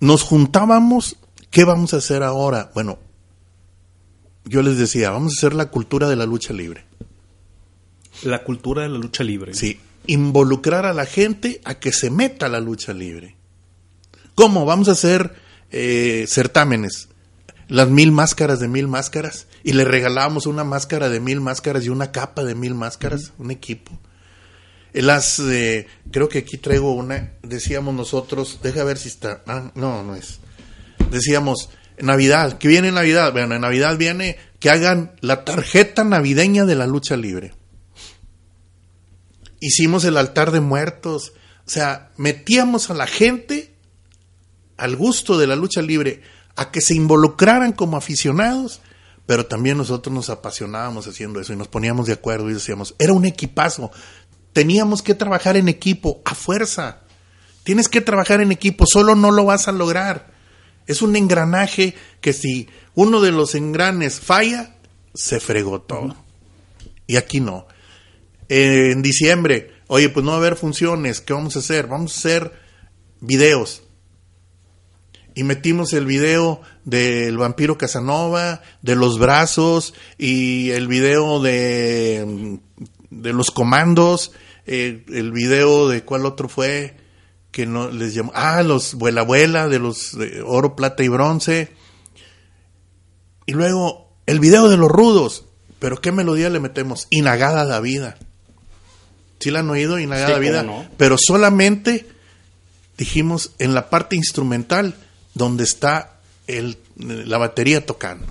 nos 0.00 0.22
juntábamos. 0.22 1.18
¿Qué 1.52 1.62
vamos 1.62 1.94
a 1.94 1.98
hacer 1.98 2.24
ahora? 2.24 2.72
Bueno, 2.74 2.98
yo 4.44 4.60
les 4.62 4.76
decía, 4.76 5.10
vamos 5.10 5.34
a 5.34 5.38
hacer 5.38 5.54
la 5.54 5.70
cultura 5.70 6.08
de 6.08 6.16
la 6.16 6.26
lucha 6.26 6.52
libre. 6.52 6.86
La 8.24 8.42
cultura 8.42 8.82
de 8.82 8.88
la 8.88 8.98
lucha 8.98 9.22
libre. 9.22 9.54
Sí, 9.54 9.78
involucrar 10.08 10.84
a 10.84 10.92
la 10.92 11.06
gente 11.06 11.60
a 11.64 11.76
que 11.76 11.92
se 11.92 12.10
meta 12.10 12.46
a 12.46 12.48
la 12.48 12.58
lucha 12.58 12.92
libre. 12.92 13.36
¿Cómo? 14.34 14.64
Vamos 14.64 14.88
a 14.88 14.92
hacer 14.92 15.32
eh, 15.70 16.24
certámenes. 16.26 17.08
Las 17.68 17.88
mil 17.88 18.12
máscaras 18.12 18.60
de 18.60 18.68
mil 18.68 18.88
máscaras. 18.88 19.46
Y 19.62 19.72
le 19.72 19.84
regalábamos 19.84 20.46
una 20.46 20.64
máscara 20.64 21.08
de 21.08 21.20
mil 21.20 21.40
máscaras 21.40 21.84
y 21.84 21.88
una 21.88 22.12
capa 22.12 22.44
de 22.44 22.54
mil 22.54 22.74
máscaras, 22.74 23.32
un 23.38 23.50
equipo. 23.50 23.98
Las, 24.92 25.40
eh, 25.40 25.88
creo 26.12 26.28
que 26.28 26.38
aquí 26.38 26.56
traigo 26.56 26.94
una, 26.94 27.32
decíamos 27.42 27.94
nosotros, 27.94 28.60
deja 28.62 28.84
ver 28.84 28.96
si 28.96 29.08
está, 29.08 29.42
ah, 29.46 29.72
no, 29.74 30.04
no 30.04 30.14
es. 30.14 30.38
Decíamos, 31.10 31.68
Navidad, 31.98 32.58
que 32.58 32.68
viene 32.68 32.92
Navidad, 32.92 33.32
bueno, 33.32 33.56
en 33.56 33.60
Navidad 33.60 33.96
viene 33.96 34.36
que 34.60 34.70
hagan 34.70 35.16
la 35.20 35.44
tarjeta 35.44 36.04
navideña 36.04 36.64
de 36.64 36.76
la 36.76 36.86
lucha 36.86 37.16
libre. 37.16 37.54
Hicimos 39.60 40.04
el 40.04 40.16
altar 40.16 40.52
de 40.52 40.60
muertos, 40.60 41.32
o 41.66 41.70
sea, 41.70 42.12
metíamos 42.16 42.90
a 42.90 42.94
la 42.94 43.06
gente 43.06 43.74
al 44.76 44.96
gusto 44.96 45.38
de 45.38 45.46
la 45.46 45.56
lucha 45.56 45.82
libre, 45.82 46.22
a 46.56 46.70
que 46.70 46.80
se 46.80 46.94
involucraran 46.94 47.72
como 47.72 47.96
aficionados, 47.96 48.80
pero 49.26 49.46
también 49.46 49.78
nosotros 49.78 50.14
nos 50.14 50.30
apasionábamos 50.30 51.06
haciendo 51.06 51.40
eso 51.40 51.52
y 51.52 51.56
nos 51.56 51.68
poníamos 51.68 52.06
de 52.06 52.12
acuerdo 52.12 52.50
y 52.50 52.54
decíamos, 52.54 52.94
era 52.98 53.12
un 53.12 53.24
equipazo, 53.24 53.90
teníamos 54.52 55.02
que 55.02 55.14
trabajar 55.14 55.56
en 55.56 55.68
equipo, 55.68 56.20
a 56.24 56.34
fuerza, 56.34 57.00
tienes 57.62 57.88
que 57.88 58.00
trabajar 58.00 58.40
en 58.40 58.52
equipo, 58.52 58.84
solo 58.86 59.14
no 59.14 59.30
lo 59.30 59.44
vas 59.46 59.68
a 59.68 59.72
lograr. 59.72 60.32
Es 60.86 61.00
un 61.00 61.16
engranaje 61.16 61.94
que 62.20 62.34
si 62.34 62.68
uno 62.94 63.22
de 63.22 63.32
los 63.32 63.54
engranes 63.54 64.20
falla, 64.20 64.76
se 65.14 65.40
fregó 65.40 65.80
todo. 65.80 66.14
Y 67.06 67.16
aquí 67.16 67.40
no. 67.40 67.66
en 68.48 69.00
diciembre, 69.00 69.72
oye, 69.86 70.10
pues 70.10 70.24
no 70.24 70.32
va 70.32 70.36
a 70.36 70.40
haber 70.40 70.56
funciones, 70.56 71.22
¿qué 71.22 71.32
vamos 71.32 71.56
a 71.56 71.60
hacer? 71.60 71.86
Vamos 71.86 72.14
a 72.14 72.18
hacer 72.18 72.52
videos 73.20 73.82
y 75.34 75.44
metimos 75.44 75.92
el 75.92 76.06
video 76.06 76.60
del 76.84 77.36
vampiro 77.36 77.76
Casanova, 77.76 78.62
de 78.82 78.94
los 78.94 79.18
brazos 79.18 79.94
y 80.16 80.70
el 80.70 80.86
video 80.86 81.42
de, 81.42 82.58
de 83.10 83.32
los 83.32 83.50
comandos, 83.50 84.32
eh, 84.66 85.04
el 85.12 85.32
video 85.32 85.88
de 85.88 86.04
cuál 86.04 86.24
otro 86.24 86.48
fue 86.48 86.96
que 87.50 87.66
no 87.66 87.90
les 87.90 88.14
llamó, 88.14 88.32
ah, 88.34 88.62
los 88.62 88.94
vuela 88.94 89.22
abuela 89.22 89.68
de 89.68 89.78
los 89.78 90.16
oro, 90.44 90.76
plata 90.76 91.02
y 91.02 91.08
bronce. 91.08 91.72
Y 93.46 93.52
luego 93.52 94.16
el 94.26 94.40
video 94.40 94.68
de 94.68 94.76
los 94.76 94.90
rudos, 94.90 95.46
pero 95.78 96.00
qué 96.00 96.12
melodía 96.12 96.48
le 96.50 96.60
metemos, 96.60 97.06
Inagada 97.10 97.64
la 97.64 97.80
vida. 97.80 98.16
¿Sí 99.40 99.50
la 99.50 99.60
han 99.60 99.70
oído? 99.70 99.98
Inagada 99.98 100.30
la 100.30 100.38
vida, 100.38 100.90
pero 100.96 101.16
solamente 101.18 102.06
dijimos 102.96 103.52
en 103.58 103.74
la 103.74 103.90
parte 103.90 104.16
instrumental 104.16 104.94
donde 105.34 105.64
está 105.64 106.20
el, 106.46 106.78
la 106.96 107.38
batería 107.38 107.84
tocando. 107.84 108.26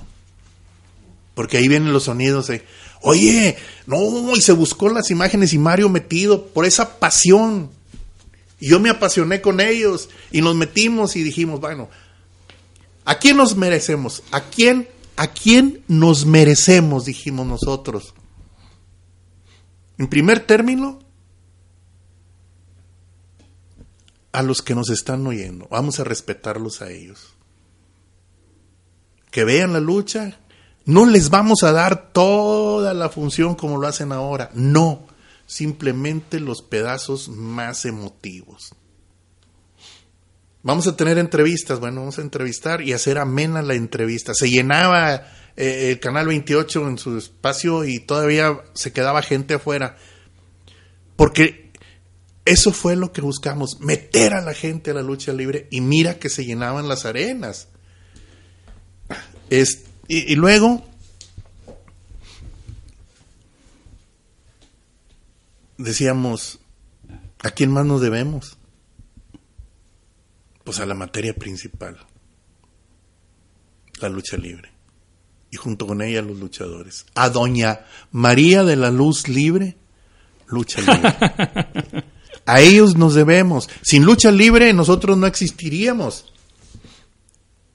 Porque 1.36 1.58
ahí 1.58 1.68
vienen 1.68 1.94
los 1.94 2.04
sonidos 2.04 2.48
de, 2.48 2.66
oye, 3.02 3.58
no, 3.86 4.36
y 4.36 4.42
se 4.42 4.54
buscó 4.54 4.90
las 4.90 5.12
imágenes 5.12 5.54
y 5.54 5.58
Mario 5.58 5.90
metido 5.90 6.48
por 6.48 6.66
esa 6.66 7.00
pasión. 7.00 7.70
Y 8.60 8.70
yo 8.70 8.80
me 8.80 8.90
apasioné 8.90 9.42
con 9.42 9.60
ellos 9.60 10.10
y 10.32 10.42
nos 10.42 10.56
metimos 10.56 11.16
y 11.16 11.24
dijimos, 11.24 11.60
bueno, 11.60 11.90
¿a 13.04 13.20
quién 13.20 13.38
nos 13.38 13.56
merecemos? 13.58 14.24
¿A 14.32 14.42
quién, 14.42 14.88
a 15.18 15.28
quién 15.28 15.84
nos 15.88 16.26
merecemos? 16.26 17.06
Dijimos 17.06 17.46
nosotros. 17.46 18.14
En 19.98 20.08
primer 20.08 20.40
término, 20.40 21.03
a 24.34 24.42
los 24.42 24.62
que 24.62 24.76
nos 24.76 24.90
están 24.90 25.26
oyendo. 25.26 25.68
Vamos 25.70 26.00
a 26.00 26.04
respetarlos 26.04 26.82
a 26.82 26.90
ellos. 26.90 27.36
Que 29.32 29.46
vean 29.46 29.72
la 29.72 29.80
lucha. 29.80 30.40
No 30.86 31.06
les 31.06 31.30
vamos 31.30 31.64
a 31.64 31.72
dar 31.72 32.12
toda 32.12 32.94
la 32.94 33.10
función 33.10 33.56
como 33.56 33.78
lo 33.78 33.88
hacen 33.88 34.12
ahora. 34.12 34.50
No. 34.54 35.08
Simplemente 35.46 36.40
los 36.40 36.62
pedazos 36.62 37.30
más 37.30 37.86
emotivos. 37.86 38.74
Vamos 40.64 40.88
a 40.88 40.96
tener 40.98 41.20
entrevistas. 41.20 41.80
Bueno, 41.80 42.02
vamos 42.02 42.18
a 42.18 42.24
entrevistar 42.24 42.82
y 42.82 42.94
hacer 42.94 43.20
amena 43.20 43.62
la 43.62 43.76
entrevista. 43.76 44.34
Se 44.34 44.50
llenaba 44.50 45.28
eh, 45.56 45.92
el 45.92 46.00
canal 46.00 46.28
28 46.28 46.88
en 46.88 46.98
su 46.98 47.18
espacio 47.18 47.86
y 47.86 48.00
todavía 48.00 48.62
se 48.74 48.92
quedaba 48.92 49.22
gente 49.22 49.54
afuera. 49.54 49.96
Porque 51.16 51.63
eso 52.46 52.74
fue 52.74 52.96
lo 52.96 53.14
que 53.14 53.22
buscamos, 53.22 53.80
meter 53.80 54.34
a 54.34 54.42
la 54.42 54.54
gente 54.54 54.92
a 54.92 54.94
la 54.94 55.02
lucha 55.02 55.32
libre 55.32 55.68
y 55.72 55.80
mira 55.80 56.20
que 56.20 56.30
se 56.30 56.46
llenaban 56.46 56.90
las 56.90 57.06
arenas. 57.06 57.70
y, 60.08 60.36
luego 60.36 60.84
decíamos, 65.78 66.60
¿a 67.40 67.52
quién 67.52 67.72
más 67.72 67.86
nos 67.86 68.02
debemos? 68.02 68.58
Pues 70.66 70.80
a 70.80 70.86
la 70.86 70.96
materia 70.96 71.34
principal, 71.34 71.98
la 74.02 74.10
lucha 74.10 74.36
libre. 74.38 74.70
Y 75.50 75.56
junto 75.58 75.86
con 75.86 76.02
ella 76.02 76.22
los 76.22 76.40
luchadores. 76.40 77.06
A 77.14 77.30
doña 77.30 77.86
María 78.12 78.64
de 78.64 78.76
la 78.76 78.90
Luz 78.90 79.28
Libre, 79.28 79.78
lucha 80.48 80.82
libre. 80.82 82.04
A 82.46 82.62
ellos 82.62 82.96
nos 82.96 83.14
debemos. 83.14 83.70
Sin 83.82 84.04
lucha 84.06 84.32
libre 84.32 84.74
nosotros 84.74 85.18
no 85.18 85.28
existiríamos. 85.28 86.34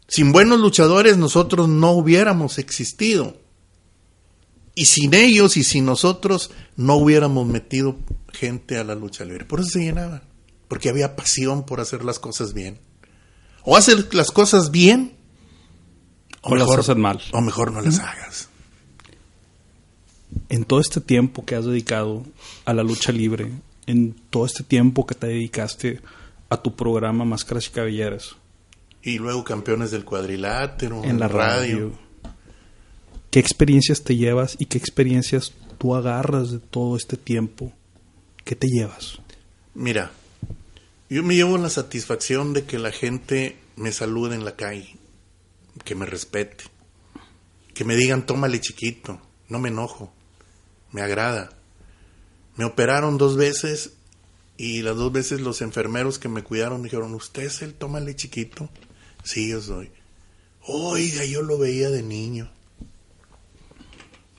Sin 0.07 0.33
buenos 0.33 0.61
luchadores 0.61 1.17
nosotros 1.17 1.69
no 1.69 1.93
hubiéramos 1.93 2.59
existido. 2.59 3.37
Y 4.75 4.87
sin 4.87 5.13
ellos 5.15 5.57
y 5.57 5.65
sin 5.65 5.85
nosotros 5.85 6.51
no 6.77 6.95
hubiéramos 6.95 7.47
metido 7.47 7.97
gente 8.33 8.79
a 8.79 8.85
la 8.85 8.95
lucha 8.95 9.25
libre. 9.25 9.45
Por 9.45 9.61
eso 9.61 9.71
se 9.71 9.81
llenaba. 9.81 10.23
Porque 10.69 10.89
había 10.89 11.17
pasión 11.17 11.65
por 11.65 11.81
hacer 11.81 12.05
las 12.05 12.19
cosas 12.19 12.55
bien. 12.55 12.79
O 13.65 13.77
hacer 13.77 14.15
las 14.15 14.31
cosas 14.31 14.71
bien. 14.71 15.15
O, 16.43 16.55
mejor, 16.55 16.87
las 16.87 16.97
mal. 16.97 17.21
O 17.33 17.41
mejor 17.41 17.73
no 17.73 17.81
las 17.81 17.99
hagas. 17.99 18.49
En 20.49 20.65
todo 20.65 20.81
este 20.81 21.01
tiempo 21.01 21.45
que 21.45 21.55
has 21.55 21.65
dedicado 21.65 22.25
a 22.65 22.73
la 22.73 22.83
lucha 22.83 23.13
libre, 23.13 23.51
en 23.89 24.15
todo 24.29 24.45
este 24.45 24.63
tiempo 24.63 25.07
que 25.07 25.15
te 25.15 25.29
dedicaste 25.29 26.01
a 26.51 26.61
tu 26.61 26.77
programa 26.77 27.25
Máscaras 27.25 27.67
y 27.69 27.71
Cabelleras. 27.71 28.37
Y 29.03 29.19
luego 29.19 29.45
Campeones 29.45 29.91
del 29.91 30.05
Cuadrilátero. 30.05 31.03
En 31.05 31.19
la 31.19 31.27
radio. 31.27 31.93
¿Qué 33.31 33.41
experiencias 33.41 34.05
te 34.05 34.17
llevas 34.17 34.57
y 34.59 34.67
qué 34.67 34.77
experiencias 34.77 35.55
tú 35.79 35.95
agarras 35.95 36.51
de 36.51 36.59
todo 36.59 36.97
este 36.97 37.17
tiempo? 37.17 37.73
¿Qué 38.45 38.55
te 38.55 38.67
llevas? 38.69 39.19
Mira, 39.75 40.11
yo 41.09 41.23
me 41.23 41.35
llevo 41.35 41.57
la 41.57 41.71
satisfacción 41.71 42.53
de 42.53 42.65
que 42.65 42.79
la 42.79 42.93
gente 42.93 43.57
me 43.77 43.93
salude 43.93 44.35
en 44.35 44.45
la 44.45 44.57
calle, 44.57 44.97
que 45.85 45.95
me 45.95 46.05
respete, 46.05 46.65
que 47.73 47.85
me 47.85 47.97
digan 47.97 48.27
tómale 48.27 48.61
chiquito, 48.61 49.21
no 49.49 49.59
me 49.59 49.71
enojo, 49.71 50.13
me 50.93 51.01
agrada. 51.01 51.58
Me 52.59 52.65
operaron 52.65 53.19
dos 53.19 53.37
veces 53.37 53.93
y 54.57 54.83
las 54.83 54.97
dos 54.97 55.13
veces 55.13 55.41
los 55.41 55.63
enfermeros 55.63 56.19
que 56.19 56.29
me 56.29 56.43
cuidaron 56.43 56.83
dijeron, 56.83 57.15
¿usted 57.15 57.45
es 57.45 57.63
el 57.63 57.73
tómale 57.73 58.17
chiquito? 58.17 58.69
Sí, 59.23 59.49
yo 59.49 59.63
soy. 59.63 59.91
Oiga, 60.67 61.25
yo 61.25 61.43
lo 61.43 61.57
veía 61.57 61.89
de 61.89 62.03
niño. 62.03 62.51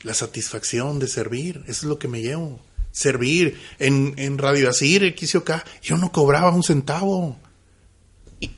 La 0.04 0.14
satisfacción 0.14 1.00
de 1.00 1.08
servir, 1.08 1.64
eso 1.64 1.72
es 1.72 1.84
lo 1.84 1.98
que 1.98 2.10
me 2.10 2.22
llevo. 2.22 2.60
Servir 2.92 3.58
en, 3.80 4.14
en 4.18 4.38
Radio 4.38 4.70
Asir, 4.70 5.16
XOK, 5.18 5.52
yo 5.82 5.98
no 5.98 6.12
cobraba 6.12 6.52
un 6.52 6.64
centavo. 6.64 7.38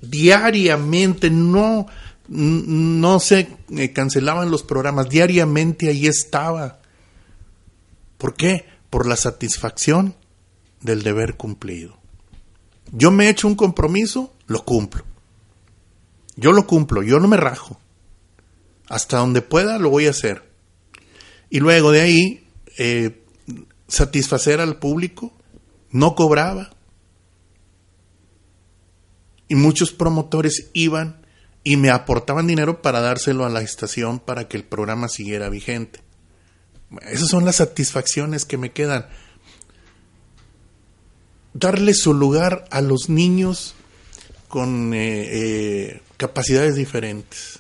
Diariamente, 0.02 1.30
no, 1.30 1.86
no 2.28 3.20
se 3.20 3.48
eh, 3.78 3.94
cancelaban 3.94 4.50
los 4.50 4.64
programas, 4.64 5.08
diariamente 5.08 5.90
ahí 5.90 6.08
estaba. 6.08 6.80
¿Por 8.18 8.34
qué? 8.34 8.66
Por 8.92 9.08
la 9.08 9.16
satisfacción 9.16 10.16
del 10.82 11.02
deber 11.02 11.36
cumplido. 11.36 11.98
Yo 12.92 13.10
me 13.10 13.26
he 13.26 13.30
hecho 13.30 13.48
un 13.48 13.56
compromiso, 13.56 14.34
lo 14.46 14.64
cumplo. 14.64 15.04
Yo 16.36 16.52
lo 16.52 16.68
cumplo, 16.68 17.02
yo 17.02 17.20
no 17.20 17.28
me 17.28 17.38
rajo. 17.38 17.80
Hasta 18.88 19.18
donde 19.18 19.42
pueda 19.42 19.80
lo 19.80 19.90
voy 19.90 20.06
a 20.06 20.12
hacer. 20.12 20.52
Y 21.50 21.60
luego 21.60 21.92
de 21.92 22.02
ahí, 22.02 22.48
eh, 22.78 23.24
satisfacer 23.88 24.60
al 24.60 24.78
público, 24.78 25.34
no 25.90 26.16
cobraba. 26.16 26.72
Y 29.48 29.56
muchos 29.56 29.92
promotores 29.92 30.70
iban 30.74 31.26
y 31.64 31.78
me 31.78 31.90
aportaban 31.90 32.48
dinero 32.48 32.82
para 32.82 33.02
dárselo 33.02 33.46
a 33.46 33.50
la 33.50 33.62
estación 33.62 34.20
para 34.20 34.48
que 34.48 34.58
el 34.58 34.64
programa 34.64 35.10
siguiera 35.10 35.50
vigente. 35.50 36.00
Esas 37.10 37.30
son 37.30 37.46
las 37.46 37.58
satisfacciones 37.58 38.46
que 38.46 38.58
me 38.58 38.72
quedan. 38.72 39.08
Darle 41.54 41.94
su 41.94 42.14
lugar 42.14 42.66
a 42.72 42.82
los 42.82 43.10
niños 43.10 43.76
con 44.48 44.94
eh, 44.94 45.30
eh, 45.32 46.02
capacidades 46.18 46.76
diferentes. 46.76 47.60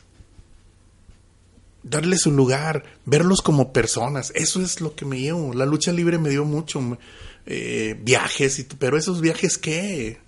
Darle 1.83 2.17
su 2.17 2.31
lugar, 2.31 2.83
verlos 3.05 3.41
como 3.41 3.73
personas. 3.73 4.31
Eso 4.35 4.61
es 4.61 4.81
lo 4.81 4.95
que 4.95 5.05
me 5.05 5.19
llevo. 5.19 5.53
La 5.53 5.65
lucha 5.65 5.91
libre 5.91 6.17
me 6.17 6.29
dio 6.29 6.45
mucho. 6.45 6.97
Eh, 7.45 7.97
viajes, 8.01 8.59
y, 8.59 8.63
pero 8.63 8.97
esos 8.97 9.21
viajes, 9.21 9.57
¿qué? 9.57 10.19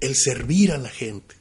El 0.00 0.14
servir 0.14 0.72
a 0.72 0.78
la 0.78 0.90
gente. 0.90 1.34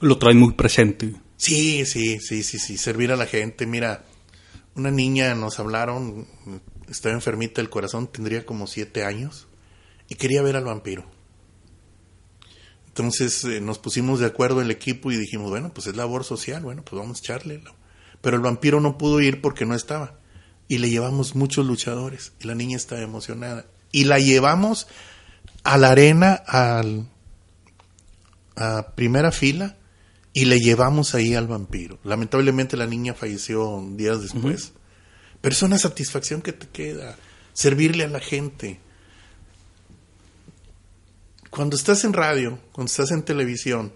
Lo 0.00 0.18
traen 0.18 0.38
muy 0.38 0.54
presente. 0.54 1.14
Sí, 1.36 1.84
sí, 1.86 2.18
sí, 2.20 2.42
sí, 2.42 2.58
sí. 2.58 2.76
Servir 2.76 3.12
a 3.12 3.16
la 3.16 3.26
gente. 3.26 3.66
Mira, 3.66 4.04
una 4.74 4.90
niña 4.90 5.34
nos 5.34 5.58
hablaron, 5.58 6.26
estaba 6.88 7.14
enfermita 7.14 7.60
del 7.60 7.70
corazón, 7.70 8.06
tendría 8.06 8.46
como 8.46 8.66
siete 8.66 9.04
años, 9.04 9.46
y 10.08 10.14
quería 10.14 10.42
ver 10.42 10.56
al 10.56 10.64
vampiro. 10.64 11.04
Entonces 12.88 13.42
eh, 13.44 13.60
nos 13.60 13.78
pusimos 13.78 14.20
de 14.20 14.26
acuerdo 14.26 14.60
el 14.60 14.70
equipo 14.70 15.10
y 15.10 15.16
dijimos, 15.16 15.48
bueno, 15.48 15.72
pues 15.72 15.86
es 15.86 15.96
labor 15.96 16.24
social, 16.24 16.62
bueno, 16.62 16.82
pues 16.84 17.00
vamos 17.00 17.18
a 17.18 17.20
echarle. 17.20 17.62
Pero 18.20 18.36
el 18.36 18.42
vampiro 18.42 18.80
no 18.80 18.98
pudo 18.98 19.20
ir 19.20 19.40
porque 19.40 19.64
no 19.64 19.74
estaba. 19.74 20.18
Y 20.68 20.76
le 20.76 20.90
llevamos 20.90 21.34
muchos 21.34 21.66
luchadores. 21.66 22.34
Y 22.38 22.46
la 22.46 22.54
niña 22.54 22.76
estaba 22.76 23.00
emocionada. 23.00 23.64
Y 23.92 24.04
la 24.04 24.18
llevamos 24.18 24.88
a 25.64 25.78
la 25.78 25.90
arena, 25.90 26.34
al, 26.34 27.08
a 28.56 28.92
primera 28.94 29.32
fila, 29.32 29.76
y 30.32 30.46
le 30.46 30.58
llevamos 30.58 31.14
ahí 31.14 31.34
al 31.34 31.46
vampiro. 31.46 31.98
Lamentablemente 32.04 32.76
la 32.76 32.86
niña 32.86 33.14
falleció 33.14 33.84
días 33.92 34.22
después. 34.22 34.72
Pero 35.40 35.52
es 35.52 35.62
una 35.62 35.78
satisfacción 35.78 36.40
que 36.40 36.52
te 36.52 36.68
queda. 36.68 37.16
Servirle 37.52 38.04
a 38.04 38.08
la 38.08 38.20
gente 38.20 38.80
cuando 41.52 41.76
estás 41.76 42.04
en 42.04 42.14
radio, 42.14 42.58
cuando 42.72 42.90
estás 42.90 43.10
en 43.10 43.24
televisión, 43.24 43.92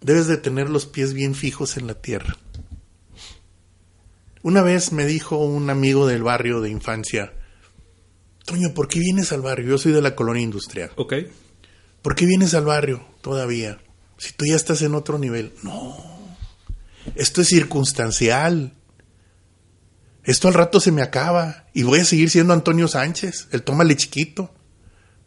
debes 0.00 0.28
de 0.28 0.38
tener 0.38 0.70
los 0.70 0.86
pies 0.86 1.12
bien 1.12 1.34
fijos 1.34 1.76
en 1.76 1.86
la 1.86 1.94
tierra. 1.94 2.38
Una 4.42 4.62
vez 4.62 4.90
me 4.90 5.04
dijo 5.04 5.36
un 5.36 5.68
amigo 5.68 6.06
del 6.06 6.22
barrio 6.22 6.62
de 6.62 6.70
infancia, 6.70 7.34
Toño, 8.46 8.72
¿por 8.72 8.88
qué 8.88 8.98
vienes 8.98 9.30
al 9.32 9.42
barrio? 9.42 9.68
Yo 9.68 9.78
soy 9.78 9.92
de 9.92 10.00
la 10.00 10.14
colonia 10.14 10.42
industrial. 10.42 10.90
Ok. 10.96 11.14
¿Por 12.00 12.14
qué 12.14 12.24
vienes 12.24 12.54
al 12.54 12.64
barrio 12.64 13.04
todavía? 13.20 13.78
Si 14.18 14.32
tú 14.32 14.46
ya 14.46 14.56
estás 14.56 14.82
en 14.82 14.94
otro 14.94 15.18
nivel. 15.18 15.52
No. 15.62 15.96
Esto 17.14 17.42
es 17.42 17.48
circunstancial. 17.48 18.74
Esto 20.24 20.48
al 20.48 20.54
rato 20.54 20.80
se 20.80 20.92
me 20.92 21.02
acaba 21.02 21.66
y 21.74 21.82
voy 21.82 22.00
a 22.00 22.04
seguir 22.04 22.30
siendo 22.30 22.54
Antonio 22.54 22.88
Sánchez, 22.88 23.48
el 23.52 23.62
tómale 23.62 23.94
chiquito 23.96 24.50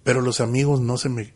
pero 0.08 0.22
los 0.22 0.40
amigos 0.40 0.80
no 0.80 0.96
se 0.96 1.10
me... 1.10 1.34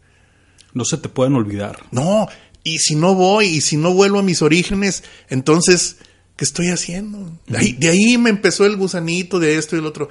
No 0.74 0.86
se 0.86 0.98
te 0.98 1.10
pueden 1.10 1.36
olvidar. 1.36 1.80
No, 1.92 2.30
y 2.64 2.80
si 2.80 2.96
no 2.96 3.16
voy, 3.16 3.48
y 3.48 3.60
si 3.60 3.76
no 3.76 3.94
vuelvo 3.94 4.20
a 4.20 4.24
mis 4.24 4.42
orígenes, 4.42 5.04
entonces, 5.30 5.98
¿qué 6.38 6.46
estoy 6.46 6.70
haciendo? 6.70 7.38
De 7.48 7.58
ahí, 7.58 7.74
de 7.74 7.90
ahí 7.90 8.18
me 8.18 8.30
empezó 8.30 8.66
el 8.66 8.78
gusanito 8.78 9.42
de 9.42 9.58
esto 9.58 9.76
y 9.76 9.80
el 9.80 9.86
otro. 9.86 10.08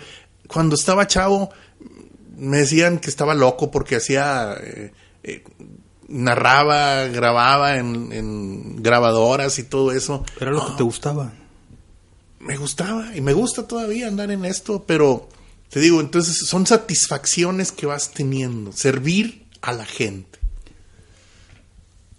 Cuando 0.47 0.75
estaba 0.75 1.07
chavo, 1.07 1.49
me 2.37 2.59
decían 2.59 2.99
que 2.99 3.09
estaba 3.09 3.33
loco 3.33 3.71
porque 3.71 3.97
hacía... 3.97 4.55
Eh, 4.63 4.93
eh, 5.23 5.43
narraba, 6.11 7.07
grababa 7.07 7.77
en, 7.77 8.83
grabadoras 8.83 9.59
y 9.59 9.63
todo 9.63 9.93
eso. 9.93 10.25
Era 10.39 10.51
lo 10.51 10.67
que 10.67 10.73
te 10.77 10.83
gustaba. 10.83 11.33
Me 12.41 12.57
gustaba 12.57 13.17
y 13.17 13.21
me 13.21 13.33
gusta 13.33 13.67
todavía 13.67 14.09
andar 14.09 14.31
en 14.31 14.45
esto, 14.45 14.85
pero 14.87 15.29
te 15.69 15.81
digo, 15.81 16.01
entonces 16.01 16.37
son 16.49 16.67
satisfacciones 16.67 17.71
que 17.71 17.87
vas 17.87 18.11
teniendo, 18.11 18.73
servir 18.73 19.47
a 19.63 19.73
la 19.73 19.85
gente. 19.85 20.39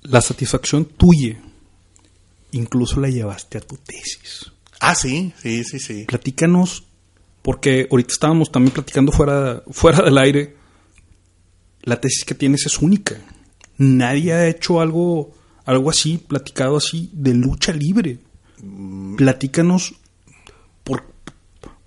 La 0.03 0.21
satisfacción 0.21 0.85
tuya, 0.85 1.39
incluso 2.51 2.99
la 2.99 3.09
llevaste 3.09 3.57
a 3.57 3.61
tu 3.61 3.77
tesis. 3.77 4.51
Ah, 4.79 4.95
sí, 4.95 5.33
sí, 5.41 5.63
sí, 5.63 5.79
sí. 5.79 6.05
Platícanos, 6.05 6.85
porque 7.41 7.87
ahorita 7.89 8.13
estábamos 8.13 8.51
también 8.51 8.73
platicando 8.73 9.11
fuera, 9.11 9.63
fuera 9.71 10.03
del 10.03 10.17
aire, 10.17 10.55
la 11.81 11.99
tesis 11.99 12.23
que 12.25 12.35
tienes 12.35 12.65
es 12.65 12.77
única. 12.79 13.19
Nadie 13.83 14.33
ha 14.33 14.47
hecho 14.47 14.81
algo, 14.81 15.33
algo 15.65 15.89
así, 15.89 16.17
platicado 16.17 16.77
así, 16.77 17.09
de 17.13 17.33
lucha 17.33 17.73
libre. 17.73 18.19
Mm. 18.61 19.15
Platícanos 19.15 19.95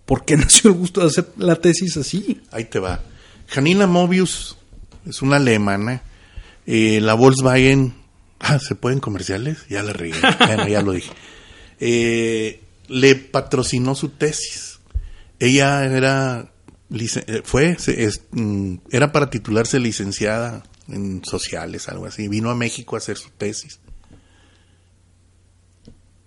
¿Por 0.04 0.24
qué 0.24 0.36
nació 0.36 0.70
el 0.70 0.76
gusto 0.76 1.00
de 1.00 1.08
hacer 1.08 1.26
la 1.36 1.56
tesis 1.56 1.96
así? 1.96 2.40
Ahí 2.50 2.64
te 2.64 2.78
va. 2.78 3.00
Janina 3.48 3.86
Mobius 3.86 4.56
es 5.06 5.22
una 5.22 5.36
alemana. 5.36 6.02
Eh, 6.66 7.00
la 7.00 7.14
Volkswagen. 7.14 7.94
Ah, 8.46 8.58
¿se 8.58 8.74
pueden 8.74 9.00
comerciales? 9.00 9.64
Ya 9.70 9.82
la 9.82 9.94
regué. 9.94 10.18
bueno, 10.38 10.68
ya 10.68 10.82
lo 10.82 10.92
dije. 10.92 11.10
Eh, 11.80 12.60
le 12.88 13.14
patrocinó 13.14 13.94
su 13.94 14.10
tesis. 14.10 14.80
Ella 15.38 15.82
era. 15.86 16.52
Eh, 16.90 17.40
fue. 17.42 17.78
Mm, 18.32 18.74
era 18.90 19.12
para 19.12 19.30
titularse 19.30 19.80
licenciada 19.80 20.62
en 20.88 21.24
sociales, 21.24 21.88
algo 21.88 22.06
así. 22.06 22.28
Vino 22.28 22.50
a 22.50 22.54
México 22.54 22.96
a 22.96 22.98
hacer 22.98 23.16
su 23.16 23.30
tesis. 23.30 23.80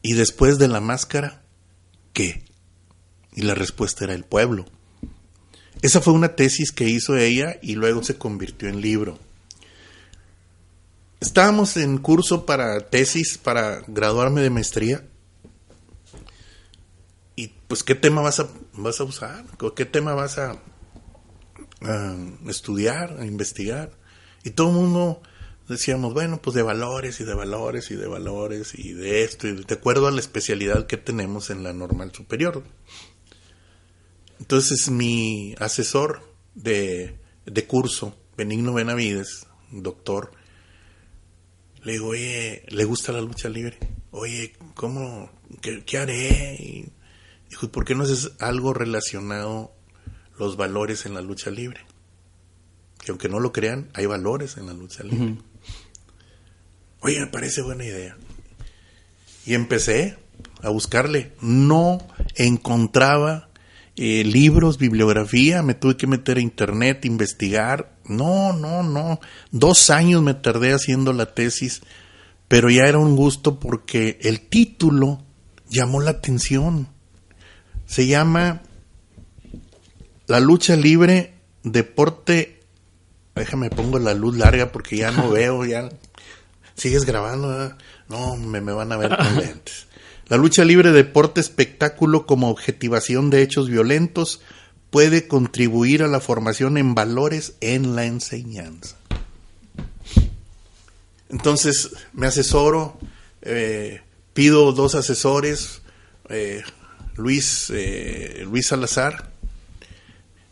Y 0.01 0.13
después 0.13 0.57
de 0.57 0.67
la 0.67 0.79
máscara, 0.79 1.41
¿qué? 2.13 2.43
Y 3.33 3.41
la 3.41 3.55
respuesta 3.55 4.05
era 4.05 4.13
el 4.13 4.23
pueblo. 4.23 4.65
Esa 5.81 6.01
fue 6.01 6.13
una 6.13 6.35
tesis 6.35 6.71
que 6.71 6.89
hizo 6.89 7.17
ella 7.17 7.57
y 7.61 7.75
luego 7.75 8.03
se 8.03 8.17
convirtió 8.17 8.67
en 8.67 8.81
libro. 8.81 9.19
Estábamos 11.19 11.77
en 11.77 11.97
curso 11.97 12.45
para 12.45 12.89
tesis, 12.89 13.37
para 13.37 13.81
graduarme 13.87 14.41
de 14.41 14.49
maestría. 14.49 15.03
Y 17.35 17.49
pues, 17.67 17.83
¿qué 17.83 17.95
tema 17.95 18.21
vas 18.21 18.39
a, 18.39 18.47
vas 18.73 18.99
a 18.99 19.03
usar? 19.03 19.45
¿Qué 19.75 19.85
tema 19.85 20.13
vas 20.13 20.37
a, 20.37 20.59
estudiar, 22.47 23.17
a 23.19 23.25
investigar? 23.25 23.91
Y 24.47 24.51
todo 24.51 24.69
el 24.69 24.75
mundo 24.75 25.21
decíamos, 25.67 26.13
bueno, 26.13 26.41
pues 26.41 26.55
de 26.55 26.61
valores 26.61 27.19
y 27.19 27.25
de 27.25 27.33
valores 27.33 27.91
y 27.91 27.95
de 27.95 28.07
valores 28.07 28.73
y 28.79 28.93
de 28.93 29.25
esto, 29.25 29.45
y 29.45 29.61
de 29.61 29.73
acuerdo 29.73 30.07
a 30.07 30.11
la 30.11 30.21
especialidad 30.21 30.87
que 30.87 30.95
tenemos 30.95 31.49
en 31.49 31.63
la 31.63 31.73
normal 31.73 32.13
superior. 32.13 32.63
Entonces 34.39 34.89
mi 34.89 35.53
asesor 35.59 36.33
de, 36.55 37.19
curso, 37.67 38.17
Benigno 38.37 38.73
Benavides, 38.73 39.47
doctor, 39.69 40.31
le 41.83 41.91
digo, 41.91 42.07
oye, 42.07 42.63
¿le 42.69 42.85
gusta 42.85 43.11
la 43.11 43.19
lucha 43.19 43.49
libre? 43.49 43.77
Oye, 44.11 44.53
¿cómo? 44.75 45.29
¿Qué, 45.61 45.97
haré? 45.97 46.55
Y 46.57 46.93
¿por 47.67 47.83
qué 47.83 47.95
no 47.95 48.05
haces 48.05 48.31
algo 48.39 48.73
relacionado 48.73 49.73
los 50.39 50.55
valores 50.55 51.05
en 51.05 51.15
la 51.15 51.21
lucha 51.21 51.51
libre? 51.51 51.86
Que 53.07 53.11
aunque 53.11 53.29
no 53.29 53.39
lo 53.39 53.53
crean, 53.53 53.89
hay 53.93 54.05
valores 54.05 54.57
en 54.57 54.67
la 54.67 54.73
lucha 54.73 55.03
libre. 55.03 55.37
Oye, 56.99 57.19
me 57.19 57.27
parece 57.27 57.61
buena 57.61 57.85
idea. 57.85 58.17
Y 59.45 59.53
empecé 59.53 60.17
a 60.61 60.69
buscarle. 60.69 61.31
No 61.41 62.05
encontraba 62.35 63.49
eh, 63.95 64.23
libros, 64.25 64.77
bibliografía, 64.77 65.63
me 65.63 65.73
tuve 65.73 65.95
que 65.95 66.05
meter 66.05 66.37
a 66.37 66.41
internet, 66.41 67.05
investigar. 67.05 67.95
No, 68.05 68.53
no, 68.53 68.83
no. 68.83 69.19
Dos 69.51 69.89
años 69.89 70.21
me 70.21 70.33
tardé 70.33 70.73
haciendo 70.73 71.13
la 71.13 71.33
tesis 71.33 71.81
pero 72.47 72.69
ya 72.69 72.83
era 72.83 72.97
un 72.97 73.15
gusto 73.15 73.59
porque 73.59 74.19
el 74.21 74.41
título 74.41 75.21
llamó 75.69 76.01
la 76.01 76.11
atención. 76.11 76.87
Se 77.85 78.07
llama 78.07 78.61
La 80.27 80.39
lucha 80.39 80.75
libre, 80.75 81.33
deporte. 81.63 82.56
Déjame 83.37 83.69
pongo 83.69 83.99
la 83.99 84.13
luz 84.13 84.37
larga 84.37 84.71
porque 84.71 84.97
ya 84.97 85.11
no 85.11 85.29
veo, 85.29 85.65
ya. 85.65 85.89
¿Sigues 86.75 87.05
grabando? 87.05 87.75
No, 88.09 88.37
me, 88.37 88.61
me, 88.61 88.71
van 88.71 88.91
a 88.91 88.97
ver 88.97 89.15
con 89.15 89.37
lentes. 89.37 89.87
La 90.27 90.37
lucha 90.37 90.65
libre, 90.65 90.91
deporte, 90.91 91.39
espectáculo 91.39 92.25
como 92.25 92.49
objetivación 92.49 93.29
de 93.29 93.41
hechos 93.41 93.69
violentos 93.69 94.41
puede 94.89 95.27
contribuir 95.27 96.03
a 96.03 96.07
la 96.07 96.19
formación 96.19 96.77
en 96.77 96.95
valores 96.95 97.53
en 97.61 97.95
la 97.95 98.05
enseñanza. 98.05 98.97
Entonces 101.29 101.91
me 102.13 102.27
asesoro, 102.27 102.97
eh, 103.41 104.01
pido 104.33 104.71
dos 104.71 104.95
asesores, 104.95 105.81
eh, 106.29 106.63
Luis, 107.15 107.69
eh, 107.73 108.43
Luis 108.45 108.67
Salazar 108.67 109.29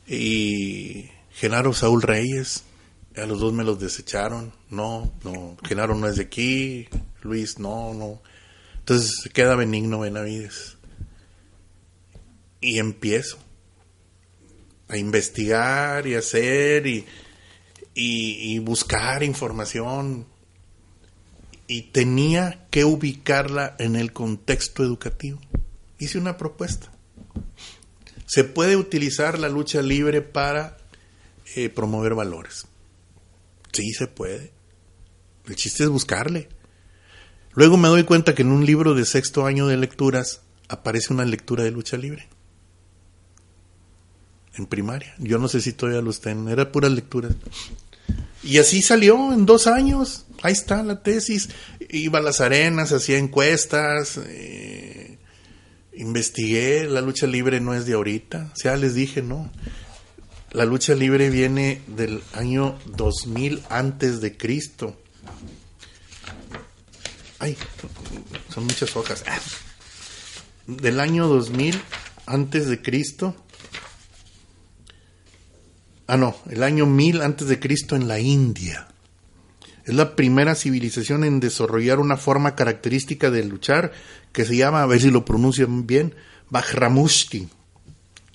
y 0.08 1.10
Genaro 1.32 1.74
Saúl 1.74 2.02
Reyes. 2.02 2.65
A 3.18 3.26
los 3.26 3.40
dos 3.40 3.54
me 3.54 3.64
los 3.64 3.80
desecharon. 3.80 4.54
No, 4.70 5.14
no, 5.24 5.58
Genaro 5.64 5.96
no 5.96 6.08
es 6.08 6.18
de 6.18 6.24
aquí, 6.24 6.88
Luis 7.22 7.60
no, 7.60 7.94
no. 7.94 8.22
Entonces 8.80 9.30
queda 9.34 9.56
Benigno 9.56 10.00
Benavides. 10.00 10.78
Y 12.62 12.80
empiezo 12.80 13.38
a 14.88 14.98
investigar 14.98 16.08
y 16.08 16.16
hacer 16.16 16.88
y, 16.88 17.06
y 17.94 18.60
buscar 18.60 19.24
información 19.24 20.26
y 21.68 21.84
tenía 21.84 22.68
que 22.70 22.86
ubicarla 22.86 23.76
en 23.80 23.96
el 23.96 24.14
contexto 24.14 24.84
educativo. 24.84 25.40
Hice 26.00 26.18
una 26.18 26.38
propuesta. 26.38 26.92
Se 28.26 28.44
puede 28.44 28.76
utilizar 28.76 29.40
la 29.40 29.50
lucha 29.50 29.82
libre 29.82 30.22
para 30.22 30.78
eh, 31.56 31.70
promover 31.70 32.16
valores. 32.16 32.68
Sí, 33.76 33.94
se 33.94 34.08
puede. 34.08 34.54
El 35.46 35.58
chiste 35.58 35.84
es 35.84 35.90
buscarle. 35.90 36.48
Luego 37.56 37.76
me 37.76 37.90
doy 37.90 38.06
cuenta 38.06 38.34
que 38.34 38.42
en 38.42 38.54
un 38.54 38.66
libro 38.66 38.94
de 38.94 39.04
sexto 39.04 39.46
año 39.46 39.68
de 39.68 39.76
lecturas 39.76 40.42
aparece 40.70 41.12
una 41.12 41.26
lectura 41.26 41.66
de 41.66 41.72
lucha 41.72 41.98
libre. 41.98 42.30
En 44.56 44.66
primaria. 44.66 45.14
Yo 45.18 45.40
no 45.40 45.50
sé 45.50 45.60
si 45.60 45.74
todavía 45.74 46.02
lo 46.02 46.12
estén. 46.12 46.48
Era 46.48 46.72
pura 46.72 46.88
lectura. 46.88 47.30
Y 48.44 48.60
así 48.60 48.82
salió 48.82 49.34
en 49.34 49.46
dos 49.46 49.68
años. 49.68 50.26
Ahí 50.42 50.54
está 50.54 50.82
la 50.82 51.04
tesis. 51.04 51.50
Iba 51.90 52.20
a 52.20 52.22
las 52.22 52.40
arenas, 52.40 52.94
hacía 52.94 53.18
encuestas. 53.18 54.18
Eh, 54.26 55.18
investigué. 55.96 56.86
La 56.86 57.02
lucha 57.02 57.28
libre 57.28 57.60
no 57.60 57.74
es 57.74 57.86
de 57.86 57.94
ahorita. 57.96 58.52
O 58.54 58.56
sea, 58.56 58.78
les 58.78 58.94
dije, 58.94 59.22
no. 59.22 59.52
La 60.52 60.66
lucha 60.66 60.96
libre 60.96 61.30
viene 61.30 61.82
del 61.88 62.24
año 62.34 62.78
2000 62.86 63.64
antes 63.70 64.22
de 64.22 64.38
Cristo. 64.38 64.96
Ay, 67.40 67.58
son 68.54 68.66
muchas 68.66 68.96
hojas. 68.96 69.24
Del 70.68 71.00
año 71.00 71.28
2000 71.28 71.80
antes 72.26 72.68
de 72.68 72.82
Cristo 72.82 73.36
Ah, 76.08 76.18
no, 76.18 76.36
el 76.52 76.62
año 76.62 76.86
1000 76.86 77.24
antes 77.24 77.48
de 77.48 77.60
Cristo 77.60 77.96
en 77.96 78.08
la 78.08 78.20
India. 78.20 78.88
Es 79.86 79.96
la 79.96 80.16
primera 80.16 80.54
civilización 80.54 81.24
en 81.24 81.40
desarrollar 81.40 82.00
una 82.00 82.18
forma 82.18 82.56
característica 82.56 83.32
de 83.32 83.44
luchar 83.44 83.92
que 84.32 84.46
se 84.46 84.56
llama, 84.56 84.84
a 84.84 84.86
ver 84.86 85.02
si 85.02 85.10
lo 85.10 85.26
pronuncian 85.26 85.88
bien, 85.88 86.14
Bajramushti, 86.50 87.50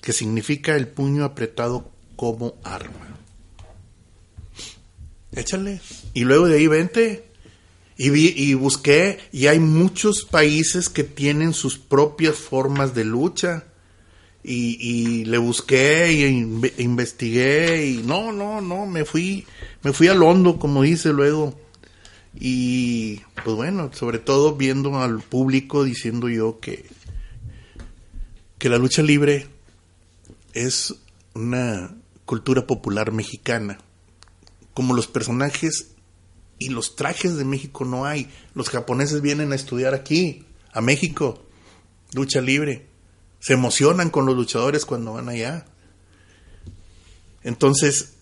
que 0.01 0.11
significa 0.11 0.75
el 0.75 0.89
puño 0.89 1.23
apretado 1.23 1.90
como 2.21 2.53
arma. 2.63 3.17
Échale. 5.31 5.81
Y 6.13 6.23
luego 6.23 6.47
de 6.47 6.57
ahí 6.57 6.67
vente. 6.67 7.25
Y, 7.97 8.11
vi, 8.11 8.31
y 8.37 8.53
busqué, 8.53 9.17
y 9.31 9.47
hay 9.47 9.59
muchos 9.59 10.25
países 10.29 10.87
que 10.87 11.03
tienen 11.03 11.55
sus 11.55 11.79
propias 11.79 12.35
formas 12.35 12.93
de 12.93 13.05
lucha 13.05 13.65
y, 14.43 15.25
le 15.25 15.39
busqué 15.39 16.11
y 16.11 16.27
investigué 16.77 17.87
y 17.87 18.03
no, 18.03 18.31
no, 18.31 18.61
no, 18.61 18.85
me 18.85 19.03
fui, 19.03 19.47
me 19.81 19.91
fui 19.91 20.07
al 20.07 20.21
hondo, 20.21 20.59
como 20.59 20.83
dice 20.83 21.09
luego. 21.09 21.59
Y 22.39 23.21
pues 23.43 23.55
bueno, 23.55 23.89
sobre 23.93 24.19
todo 24.19 24.55
viendo 24.55 24.95
al 24.99 25.21
público 25.21 25.83
diciendo 25.83 26.29
yo 26.29 26.59
que, 26.59 26.85
que 28.59 28.69
la 28.69 28.77
lucha 28.77 29.01
libre 29.01 29.47
es 30.53 30.93
una 31.33 31.95
cultura 32.31 32.65
popular 32.65 33.11
mexicana. 33.11 33.77
Como 34.73 34.93
los 34.93 35.07
personajes 35.07 35.95
y 36.59 36.69
los 36.69 36.95
trajes 36.95 37.35
de 37.35 37.43
México 37.43 37.83
no 37.83 38.05
hay. 38.05 38.31
Los 38.55 38.69
japoneses 38.69 39.21
vienen 39.21 39.51
a 39.51 39.55
estudiar 39.55 39.93
aquí, 39.93 40.45
a 40.71 40.79
México, 40.79 41.43
lucha 42.13 42.39
libre 42.39 42.87
se 43.41 43.51
emocionan 43.51 44.11
con 44.11 44.25
los 44.25 44.37
luchadores 44.37 44.85
cuando 44.85 45.11
van 45.11 45.27
allá. 45.27 45.65
Entonces, 47.43 48.13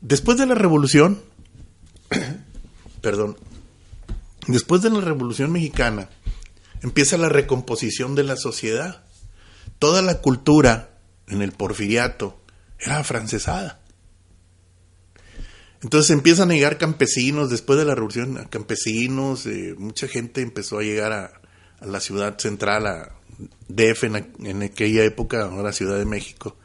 después 0.00 0.36
de 0.36 0.46
la 0.46 0.56
revolución, 0.56 1.22
perdón, 3.02 3.36
después 4.48 4.82
de 4.82 4.90
la 4.90 5.00
revolución 5.00 5.52
mexicana, 5.52 6.10
empieza 6.82 7.18
la 7.18 7.28
recomposición 7.28 8.16
de 8.16 8.24
la 8.24 8.34
sociedad. 8.34 9.04
Toda 9.78 10.02
la 10.02 10.20
cultura 10.20 10.97
en 11.28 11.42
el 11.42 11.52
porfiriato 11.52 12.40
era 12.78 13.02
francesada. 13.04 13.80
Entonces 15.82 16.10
empiezan 16.10 16.50
a 16.50 16.54
llegar 16.54 16.78
campesinos, 16.78 17.50
después 17.50 17.78
de 17.78 17.84
la 17.84 17.94
revolución, 17.94 18.46
campesinos, 18.50 19.46
eh, 19.46 19.74
mucha 19.78 20.08
gente 20.08 20.42
empezó 20.42 20.78
a 20.78 20.82
llegar 20.82 21.12
a, 21.12 21.40
a 21.80 21.86
la 21.86 22.00
ciudad 22.00 22.38
central, 22.38 22.86
a 22.86 23.12
DF 23.68 24.04
en, 24.04 24.62
aquella 24.62 25.04
época, 25.04 25.44
ahora 25.44 25.72
Ciudad 25.72 25.98
de 25.98 26.04
México. 26.04 26.56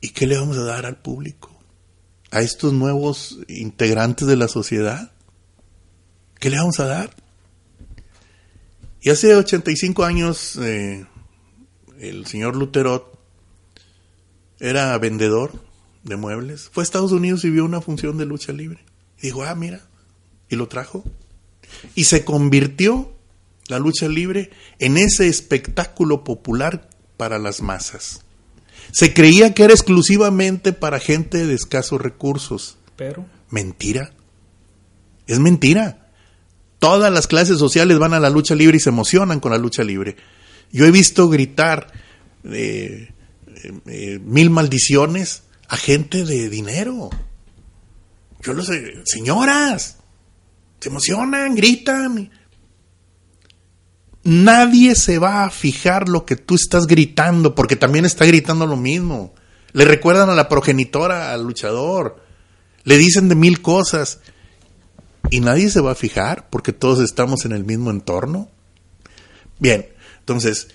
¿Y 0.00 0.10
qué 0.10 0.26
le 0.26 0.36
vamos 0.36 0.58
a 0.58 0.64
dar 0.64 0.86
al 0.86 0.96
público? 0.96 1.50
A 2.30 2.42
estos 2.42 2.72
nuevos 2.72 3.38
integrantes 3.48 4.26
de 4.26 4.36
la 4.36 4.48
sociedad. 4.48 5.12
¿Qué 6.38 6.50
le 6.50 6.56
vamos 6.56 6.80
a 6.80 6.86
dar? 6.86 7.14
Y 9.02 9.10
hace 9.10 9.34
85 9.34 10.04
años 10.04 10.56
eh, 10.56 11.06
el 12.00 12.26
señor 12.26 12.56
Luterot 12.56 13.18
era 14.58 14.96
vendedor 14.98 15.52
de 16.02 16.16
muebles. 16.16 16.70
Fue 16.72 16.82
a 16.82 16.84
Estados 16.84 17.12
Unidos 17.12 17.44
y 17.44 17.50
vio 17.50 17.64
una 17.64 17.80
función 17.80 18.18
de 18.18 18.26
lucha 18.26 18.52
libre. 18.52 18.84
Y 19.18 19.26
dijo, 19.26 19.44
ah, 19.44 19.54
mira. 19.54 19.86
Y 20.48 20.56
lo 20.56 20.66
trajo 20.66 21.04
y 21.94 22.04
se 22.04 22.24
convirtió 22.24 23.12
la 23.68 23.78
lucha 23.78 24.08
libre 24.08 24.50
en 24.78 24.96
ese 24.96 25.28
espectáculo 25.28 26.24
popular 26.24 26.88
para 27.16 27.38
las 27.38 27.62
masas. 27.62 28.22
Se 28.92 29.14
creía 29.14 29.54
que 29.54 29.62
era 29.62 29.72
exclusivamente 29.72 30.72
para 30.72 30.98
gente 30.98 31.46
de 31.46 31.54
escasos 31.54 32.00
recursos. 32.00 32.78
Pero. 32.96 33.26
Mentira. 33.50 34.12
Es 35.26 35.38
mentira. 35.38 36.08
Todas 36.78 37.12
las 37.12 37.26
clases 37.26 37.58
sociales 37.58 37.98
van 37.98 38.14
a 38.14 38.20
la 38.20 38.30
lucha 38.30 38.54
libre 38.54 38.78
y 38.78 38.80
se 38.80 38.88
emocionan 38.88 39.38
con 39.38 39.52
la 39.52 39.58
lucha 39.58 39.84
libre. 39.84 40.16
Yo 40.72 40.86
he 40.86 40.90
visto 40.90 41.28
gritar 41.28 41.92
eh, 42.44 43.08
eh, 43.62 43.72
eh, 43.86 44.18
mil 44.22 44.50
maldiciones 44.50 45.42
a 45.68 45.76
gente 45.76 46.24
de 46.24 46.48
dinero. 46.48 47.10
Yo 48.40 48.54
lo 48.54 48.62
sé, 48.62 49.02
señoras, 49.04 49.98
se 50.80 50.88
emocionan, 50.88 51.54
gritan. 51.54 52.30
Nadie 54.22 54.94
se 54.94 55.18
va 55.18 55.44
a 55.44 55.50
fijar 55.50 56.08
lo 56.08 56.24
que 56.24 56.36
tú 56.36 56.54
estás 56.54 56.86
gritando, 56.86 57.54
porque 57.54 57.76
también 57.76 58.04
está 58.04 58.24
gritando 58.24 58.66
lo 58.66 58.76
mismo. 58.76 59.34
Le 59.72 59.84
recuerdan 59.84 60.30
a 60.30 60.34
la 60.34 60.48
progenitora, 60.48 61.32
al 61.32 61.44
luchador. 61.44 62.22
Le 62.84 62.96
dicen 62.98 63.28
de 63.28 63.34
mil 63.34 63.62
cosas. 63.62 64.20
Y 65.30 65.40
nadie 65.40 65.70
se 65.70 65.80
va 65.80 65.92
a 65.92 65.96
fijar, 65.96 66.48
porque 66.50 66.72
todos 66.72 66.98
estamos 67.00 67.44
en 67.44 67.52
el 67.52 67.64
mismo 67.64 67.90
entorno. 67.90 68.48
Bien, 69.58 69.86
entonces, 70.30 70.68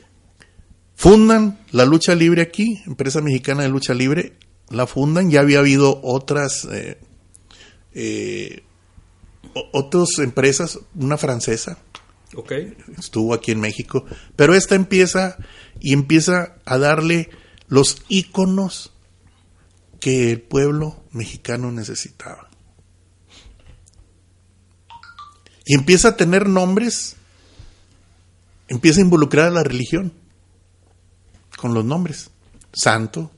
fundan 0.96 1.58
la 1.72 1.86
lucha 1.86 2.14
libre 2.14 2.42
aquí, 2.42 2.84
empresa 2.86 3.22
mexicana 3.22 3.64
de 3.64 3.70
lucha 3.70 3.94
libre, 3.94 4.34
la 4.70 4.86
fundan, 4.86 5.32
ya 5.32 5.40
había 5.40 5.60
habido 5.60 6.02
otras 6.04 6.66
eh, 6.66 6.98
eh, 7.94 8.64
otras 9.72 10.20
empresas, 10.20 10.80
una 10.94 11.16
francesa, 11.18 11.78
okay. 12.36 12.76
estuvo 13.00 13.34
aquí 13.34 13.54
en 13.54 13.62
México, 13.62 14.04
pero 14.36 14.54
esta 14.54 14.76
empieza 14.76 15.38
y 15.80 15.94
empieza 15.94 16.58
a 16.66 16.78
darle 16.78 17.30
los 17.70 18.04
íconos 18.10 18.92
que 20.02 20.34
el 20.34 20.42
pueblo 20.42 21.02
mexicano 21.12 21.72
necesitaba. 21.72 22.50
Y 25.66 25.76
empieza 25.76 26.10
a 26.10 26.18
tener 26.18 26.50
nombres, 26.50 27.16
empieza 28.68 29.00
a 29.00 29.04
involucrar 29.04 29.48
a 29.48 29.52
la 29.52 29.64
religión 29.64 30.14
con 31.58 31.74
los 31.74 31.86
nombres. 31.86 32.32
Santo, 32.74 33.32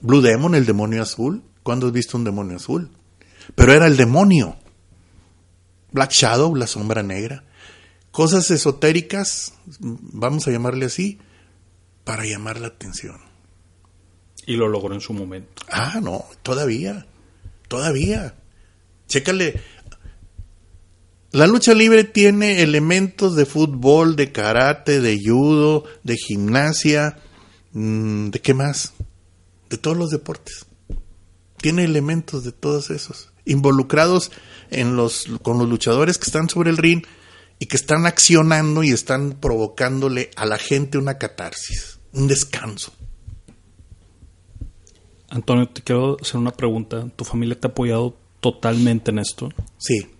Blue 0.00 0.20
Demon, 0.20 0.54
el 0.54 0.66
demonio 0.66 1.02
azul. 1.02 1.42
¿Cuándo 1.62 1.86
has 1.86 1.92
visto 1.92 2.18
un 2.18 2.24
demonio 2.24 2.56
azul? 2.56 2.90
Pero 3.54 3.72
era 3.72 3.86
el 3.86 3.96
demonio. 3.96 4.56
Black 5.92 6.10
Shadow, 6.10 6.54
la 6.54 6.66
sombra 6.66 7.02
negra. 7.02 7.44
Cosas 8.10 8.50
esotéricas, 8.50 9.54
vamos 9.80 10.46
a 10.46 10.50
llamarle 10.50 10.86
así, 10.86 11.18
para 12.04 12.24
llamar 12.24 12.60
la 12.60 12.68
atención. 12.68 13.18
Y 14.46 14.56
lo 14.56 14.68
logró 14.68 14.94
en 14.94 15.00
su 15.00 15.14
momento. 15.14 15.62
Ah, 15.70 16.00
no, 16.02 16.24
todavía. 16.42 17.06
Todavía. 17.68 18.34
Chécale. 19.08 19.60
La 21.34 21.48
lucha 21.48 21.74
libre 21.74 22.04
tiene 22.04 22.62
elementos 22.62 23.34
de 23.34 23.44
fútbol, 23.44 24.14
de 24.14 24.30
karate, 24.30 25.00
de 25.00 25.20
judo, 25.20 25.82
de 26.04 26.16
gimnasia, 26.16 27.18
mm, 27.72 28.28
¿de 28.28 28.40
qué 28.40 28.54
más? 28.54 28.92
De 29.68 29.76
todos 29.76 29.96
los 29.96 30.10
deportes. 30.10 30.66
Tiene 31.56 31.82
elementos 31.82 32.44
de 32.44 32.52
todos 32.52 32.90
esos, 32.90 33.32
involucrados 33.46 34.30
en 34.70 34.94
los, 34.94 35.26
con 35.42 35.58
los 35.58 35.68
luchadores 35.68 36.18
que 36.18 36.26
están 36.26 36.48
sobre 36.48 36.70
el 36.70 36.76
ring 36.76 37.02
y 37.58 37.66
que 37.66 37.78
están 37.78 38.06
accionando 38.06 38.84
y 38.84 38.90
están 38.90 39.32
provocándole 39.32 40.30
a 40.36 40.46
la 40.46 40.56
gente 40.56 40.98
una 40.98 41.18
catarsis, 41.18 41.98
un 42.12 42.28
descanso. 42.28 42.92
Antonio, 45.30 45.68
te 45.68 45.82
quiero 45.82 46.16
hacer 46.22 46.36
una 46.36 46.52
pregunta. 46.52 47.08
¿Tu 47.16 47.24
familia 47.24 47.58
te 47.58 47.66
ha 47.66 47.70
apoyado 47.70 48.16
totalmente 48.38 49.10
en 49.10 49.18
esto? 49.18 49.48
Sí. 49.78 50.13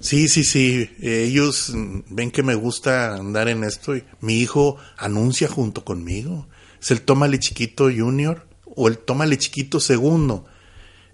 Sí, 0.00 0.28
sí, 0.28 0.44
sí. 0.44 0.90
Ellos 1.00 1.72
ven 1.74 2.30
que 2.30 2.42
me 2.42 2.54
gusta 2.54 3.16
andar 3.16 3.48
en 3.48 3.64
esto 3.64 3.96
y 3.96 4.04
mi 4.20 4.40
hijo 4.40 4.76
anuncia 4.96 5.48
junto 5.48 5.84
conmigo. 5.84 6.46
Es 6.80 6.90
el 6.90 7.02
Tómale 7.02 7.38
Chiquito 7.38 7.84
Junior 7.84 8.46
o 8.64 8.88
el 8.88 8.98
Tómale 8.98 9.38
Chiquito 9.38 9.80
Segundo. 9.80 10.46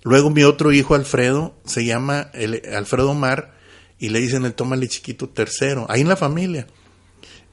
Luego 0.02 0.30
mi 0.30 0.42
otro 0.42 0.72
hijo 0.72 0.94
Alfredo 0.94 1.54
se 1.64 1.84
llama 1.84 2.30
Alfredo 2.74 3.14
Mar 3.14 3.54
y 3.98 4.08
le 4.08 4.20
dicen 4.20 4.44
el 4.44 4.54
Tómale 4.54 4.88
Chiquito 4.88 5.28
Tercero. 5.28 5.86
Ahí 5.88 6.00
en 6.00 6.08
la 6.08 6.16
familia. 6.16 6.66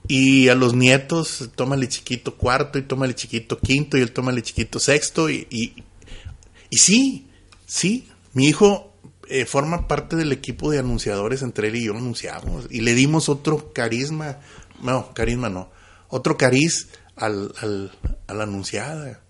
Y 0.07 0.47
a 0.47 0.55
los 0.55 0.73
nietos, 0.73 1.49
tómale 1.55 1.87
chiquito 1.87 2.35
cuarto 2.35 2.79
y 2.79 2.81
tómale 2.81 3.13
chiquito 3.13 3.59
quinto 3.59 3.95
y 3.95 4.01
el 4.01 4.11
tómale 4.11 4.41
chiquito 4.41 4.79
sexto. 4.79 5.29
Y, 5.29 5.45
y, 5.51 6.77
sí, 6.77 7.27
sí, 7.67 8.07
mi 8.33 8.47
hijo 8.47 8.88
eh, 9.29 9.45
forma 9.45 9.87
parte 9.87 10.15
del 10.15 10.31
equipo 10.31 10.71
de 10.71 10.79
anunciadores, 10.79 11.41
entre 11.41 11.69
él 11.69 11.75
y 11.77 11.85
yo 11.85 11.95
anunciamos. 11.95 12.67
Y 12.69 12.81
le 12.81 12.93
dimos 12.93 13.29
otro 13.29 13.71
carisma, 13.73 14.39
no, 14.81 15.13
carisma 15.13 15.49
no, 15.49 15.71
otro 16.09 16.37
cariz 16.37 16.89
al, 17.15 17.53
al, 17.61 17.91
a 18.27 18.33
la 18.33 18.43
anunciada. 18.43 19.21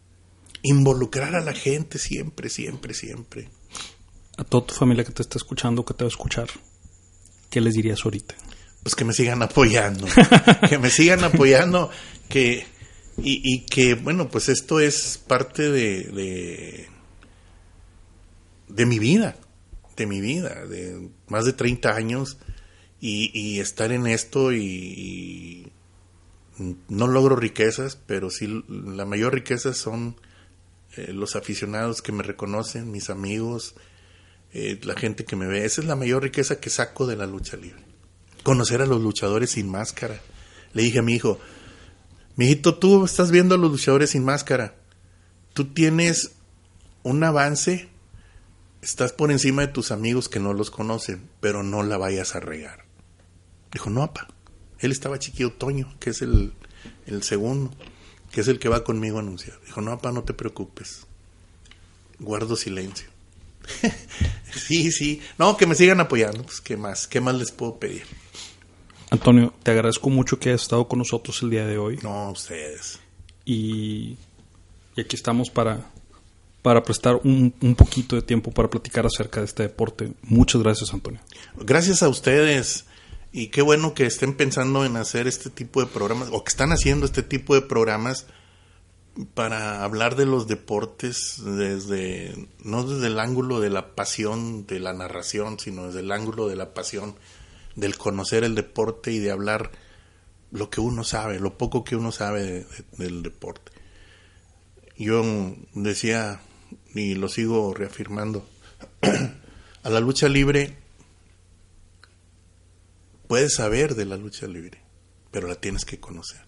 Involucrar 0.62 1.36
a 1.36 1.41
la 1.41 1.54
gente 1.54 2.00
siempre, 2.00 2.50
siempre, 2.50 2.93
siempre. 2.93 3.50
A 4.38 4.43
toda 4.43 4.68
tu 4.68 4.74
familia 4.74 5.04
que 5.04 5.12
te 5.12 5.22
está 5.22 5.38
escuchando, 5.38 5.86
que 5.86 5.93
te 5.93 6.04
va 6.04 6.08
a 6.08 6.12
escuchar, 6.12 6.47
¿qué 7.50 7.62
les 7.62 7.74
dirías 7.74 8.04
ahorita? 8.04 8.36
pues 8.84 8.95
que 8.95 9.06
me 9.06 9.14
sigan 9.14 9.41
apoyando, 9.41 10.08
que 10.70 10.78
me 10.78 10.89
sigan 10.89 11.24
apoyando, 11.24 11.89
que 12.28 12.66
y, 13.22 13.66
que 13.66 13.95
bueno, 13.95 14.30
pues 14.30 14.47
esto 14.47 14.80
es 14.80 15.18
parte 15.18 15.70
de, 15.70 16.88
de, 18.70 18.86
mi 18.86 18.97
vida, 18.97 19.36
de 20.00 20.08
mi 20.08 20.22
vida, 20.22 20.66
de 20.66 21.10
más 21.28 21.45
de 21.45 21.54
30 21.54 21.95
años 21.95 22.38
y, 23.00 23.60
estar 23.60 23.91
en 23.91 24.08
esto 24.08 24.52
y, 24.52 25.72
no 26.88 27.08
logro 27.08 27.36
riquezas, 27.38 27.97
pero 28.06 28.30
sí 28.30 28.66
la 28.68 29.06
mayor 29.06 29.34
riqueza 29.34 29.74
son 29.74 30.18
eh, 30.97 31.14
los 31.14 31.38
aficionados 31.38 32.02
que 32.02 32.12
me 32.12 32.24
reconocen, 32.24 32.91
mis 32.91 33.10
amigos, 33.10 33.76
eh, 34.52 34.78
la 34.84 34.95
gente 34.95 35.24
que 35.24 35.38
me 35.38 35.47
ve. 35.47 35.64
Esa 35.64 35.82
es 35.82 35.88
la 35.88 35.95
mayor 35.95 36.24
riqueza 36.24 36.60
que 36.60 36.70
saco 36.70 37.08
de 37.08 37.16
la 37.16 37.28
lucha 37.28 37.56
libre 37.56 37.89
conocer 38.43 38.82
a 38.82 38.86
los 38.86 39.02
luchadores 39.02 39.52
sin 39.52 39.70
máscara. 39.70 40.20
Le 40.74 40.84
dije 40.84 41.00
a 41.00 41.04
mi 41.04 41.14
hijo, 41.14 41.39
mi 42.36 42.45
hijito, 42.45 42.78
tú 42.78 43.06
estás 43.06 43.32
viendo 43.32 43.56
a 43.56 43.58
los 43.58 43.72
luchadores 43.72 44.12
sin 44.12 44.24
máscara. 44.24 44.76
Tú 45.54 45.66
tienes 45.66 46.32
un 47.04 47.24
avance, 47.24 47.89
estás 48.82 49.14
por 49.14 49.32
encima 49.32 49.62
de 49.62 49.68
tus 49.70 49.92
amigos 49.92 50.30
que 50.30 50.40
no 50.40 50.54
los 50.54 50.72
conocen, 50.72 51.30
pero 51.40 51.64
no 51.64 51.84
la 51.84 51.98
vayas 51.98 52.36
a 52.36 52.40
regar. 52.40 52.86
Dijo, 53.72 53.90
no, 53.90 54.04
apa. 54.04 54.28
Él 54.80 54.92
estaba 54.92 55.20
chiquillo, 55.20 55.52
Toño, 55.52 55.94
que 56.00 56.12
es 56.12 56.22
el, 56.22 56.54
el 57.06 57.24
segundo, 57.24 57.72
que 58.32 58.42
es 58.42 58.48
el 58.48 58.60
que 58.60 58.70
va 58.70 58.84
conmigo 58.84 59.18
a 59.18 59.22
anunciar. 59.22 59.60
Dijo, 59.66 59.82
no, 59.82 59.92
apa, 59.92 60.12
no 60.12 60.24
te 60.24 60.34
preocupes. 60.34 61.06
Guardo 62.20 62.56
silencio. 62.56 63.10
sí, 64.54 64.92
sí. 64.92 65.22
No, 65.38 65.58
que 65.58 65.68
me 65.68 65.76
sigan 65.76 66.00
apoyando. 66.00 66.44
Pues, 66.44 66.62
¿qué 66.62 66.78
más? 66.78 67.08
¿Qué 67.08 67.22
más 67.22 67.36
les 67.36 67.52
puedo 67.52 67.78
pedir? 67.78 68.04
Antonio, 69.12 69.54
te 69.64 69.72
agradezco 69.72 70.10
mucho 70.10 70.40
que 70.40 70.50
hayas 70.50 70.62
estado 70.62 70.88
con 70.88 71.00
nosotros 71.00 71.42
el 71.42 71.50
día 71.50 71.66
de 71.66 71.78
hoy. 71.78 72.00
No, 72.04 72.32
ustedes. 72.32 73.00
Y, 73.44 74.18
aquí 74.98 75.16
estamos 75.16 75.50
para, 75.50 75.90
para 76.62 76.84
prestar 76.84 77.16
un, 77.24 77.53
un, 77.62 77.76
poquito 77.76 78.16
de 78.16 78.22
tiempo 78.22 78.51
para 78.51 78.70
platicar 78.70 79.05
acerca 79.05 79.39
de 79.39 79.45
este 79.45 79.64
deporte. 79.64 80.12
Muchas 80.24 80.62
gracias, 80.62 80.93
Antonio. 80.93 81.22
Gracias 81.57 82.03
a 82.03 82.10
ustedes. 82.10 82.86
Y 83.32 83.47
qué 83.47 83.62
bueno 83.62 83.93
que 83.93 84.05
estén 84.05 84.36
pensando 84.36 84.86
en 84.86 84.97
hacer 84.97 85.28
este 85.28 85.49
tipo 85.49 85.82
de 85.82 85.88
programas, 85.88 86.30
o 86.32 86.43
que 86.43 86.49
están 86.49 86.72
haciendo 86.72 87.05
este 87.05 87.22
tipo 87.24 87.53
de 87.53 87.62
programas 87.62 88.26
para 89.34 89.84
hablar 89.84 90.16
de 90.16 90.26
los 90.26 90.47
deportes 90.47 91.41
desde, 91.43 92.47
no 92.64 92.84
desde 92.84 93.07
el 93.07 93.20
ángulo 93.20 93.60
de 93.60 93.70
la 93.70 93.95
pasión 93.95 94.66
de 94.66 94.80
la 94.80 94.93
narración, 94.93 95.60
sino 95.60 95.88
desde 95.88 95.99
el 95.99 96.12
ángulo 96.12 96.47
de 96.47 96.55
la 96.55 96.74
pasión 96.74 97.16
del 97.76 97.97
conocer 97.97 98.43
el 98.43 98.55
deporte 98.55 99.12
y 99.12 99.20
de 99.20 99.32
hablar 99.32 99.72
lo 100.51 100.70
que 100.70 100.82
uno 100.82 101.03
sabe, 101.03 101.39
lo 101.39 101.57
poco 101.57 101.84
que 101.84 101.95
uno 101.95 102.12
sabe 102.12 102.66
del 102.97 103.22
deporte. 103.22 103.72
Yo 104.97 105.24
decía, 105.74 106.41
y 106.94 107.16
lo 107.16 107.30
sigo 107.30 107.74
reafirmando, 107.74 108.48
a 109.84 109.90
la 109.90 110.00
lucha 110.00 110.28
libre 110.28 110.78
puedes 113.28 113.56
saber 113.56 113.96
de 113.96 114.06
la 114.06 114.18
lucha 114.18 114.48
libre, 114.48 114.82
pero 115.32 115.48
la 115.48 115.56
tienes 115.56 115.86
que 115.86 116.00
conocer. 116.00 116.42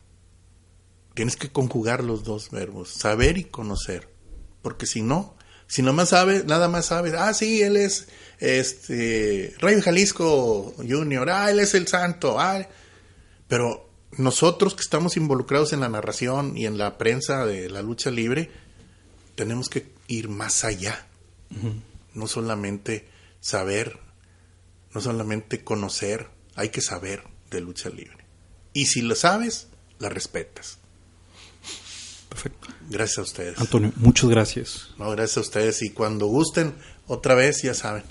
Tienes 1.13 1.35
que 1.35 1.51
conjugar 1.51 2.03
los 2.03 2.23
dos 2.23 2.49
verbos, 2.49 2.89
saber 2.89 3.37
y 3.37 3.43
conocer, 3.43 4.09
porque 4.61 4.85
si 4.85 5.01
no, 5.01 5.35
si 5.67 5.81
no 5.83 5.93
más 5.93 6.09
sabes, 6.09 6.45
nada 6.45 6.67
más 6.67 6.87
sabes, 6.87 7.13
ah, 7.13 7.33
sí, 7.33 7.61
él 7.61 7.77
es 7.77 8.07
este 8.39 9.53
Rey 9.59 9.79
Jalisco 9.81 10.73
Junior, 10.77 11.29
ah, 11.29 11.51
él 11.51 11.59
es 11.59 11.75
el 11.75 11.87
santo, 11.87 12.39
ah, 12.39 12.67
pero 13.47 13.89
nosotros 14.17 14.73
que 14.73 14.81
estamos 14.81 15.17
involucrados 15.17 15.73
en 15.73 15.81
la 15.81 15.89
narración 15.89 16.57
y 16.57 16.65
en 16.65 16.77
la 16.77 16.97
prensa 16.97 17.45
de 17.45 17.69
la 17.69 17.81
lucha 17.81 18.11
libre, 18.11 18.51
tenemos 19.35 19.69
que 19.69 19.85
ir 20.11 20.29
más 20.29 20.63
allá. 20.63 21.07
No 22.13 22.27
solamente 22.27 23.07
saber, 23.39 23.99
no 24.93 25.01
solamente 25.01 25.63
conocer, 25.63 26.27
hay 26.55 26.69
que 26.69 26.81
saber 26.81 27.23
de 27.49 27.61
lucha 27.61 27.89
libre. 27.89 28.25
Y 28.73 28.85
si 28.85 29.01
lo 29.01 29.15
sabes, 29.15 29.67
la 29.99 30.09
respetas. 30.09 30.77
Perfecto. 32.29 32.67
Gracias 32.89 33.17
a 33.17 33.21
ustedes. 33.23 33.59
Antonio, 33.59 33.91
muchas 33.97 34.29
gracias. 34.29 34.89
No, 34.97 35.11
gracias 35.11 35.37
a 35.37 35.41
ustedes. 35.41 35.81
Y 35.81 35.89
cuando 35.89 36.27
gusten, 36.27 36.75
otra 37.07 37.35
vez, 37.35 37.61
ya 37.61 37.73
saben. 37.73 38.03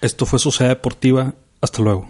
Esto 0.00 0.24
fue 0.24 0.38
Sociedad 0.38 0.70
Deportiva. 0.70 1.34
Hasta 1.60 1.82
luego. 1.82 2.08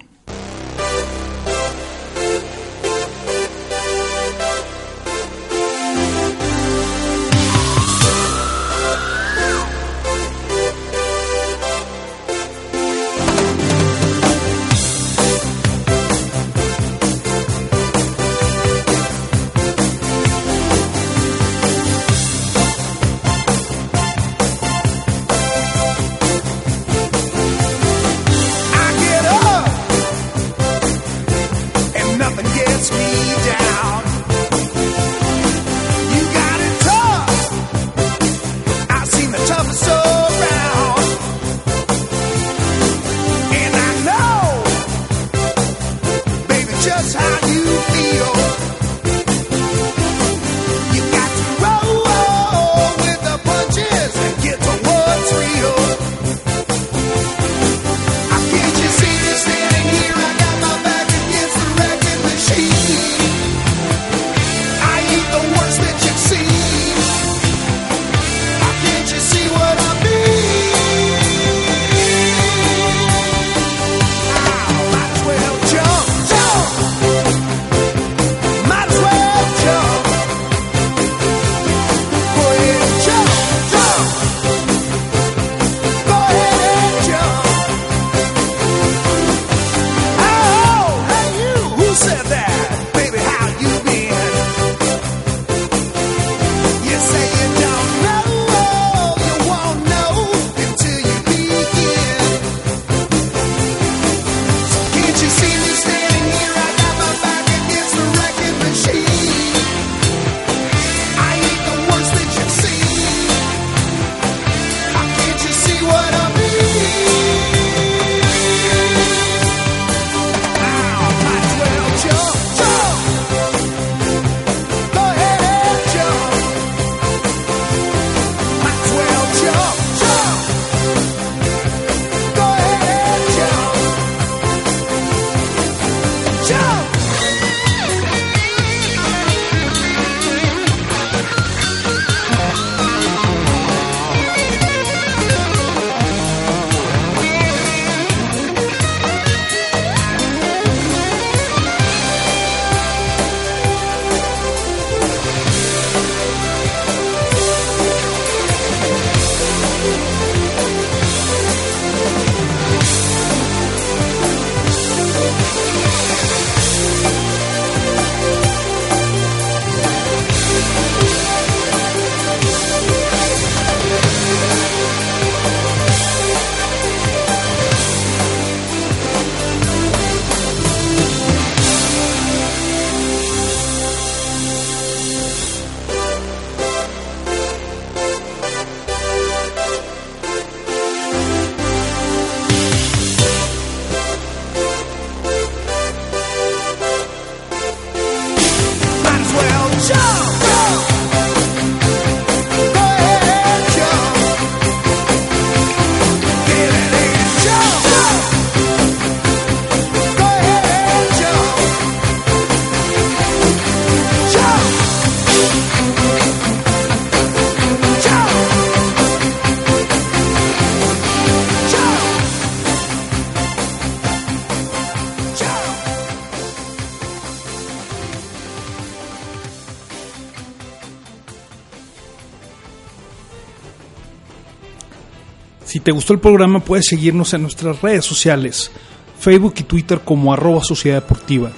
Te 235.87 235.93
gustó 235.93 236.14
el 236.14 236.18
programa 236.18 236.59
puedes 236.59 236.87
seguirnos 236.87 237.32
en 237.32 237.43
nuestras 237.43 237.80
redes 237.80 238.05
sociales, 238.05 238.72
Facebook 239.20 239.55
y 239.59 239.62
Twitter 239.62 240.01
como 240.01 240.32
arroba 240.32 240.64
Sociedad 240.64 241.01
Deportiva, 241.01 241.53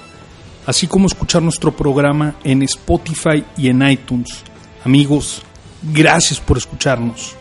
así 0.67 0.85
como 0.85 1.07
escuchar 1.07 1.41
nuestro 1.41 1.75
programa 1.75 2.35
en 2.43 2.61
Spotify 2.61 3.43
y 3.57 3.69
en 3.69 3.81
iTunes. 3.89 4.43
Amigos, 4.85 5.41
gracias 5.81 6.39
por 6.39 6.59
escucharnos. 6.59 7.38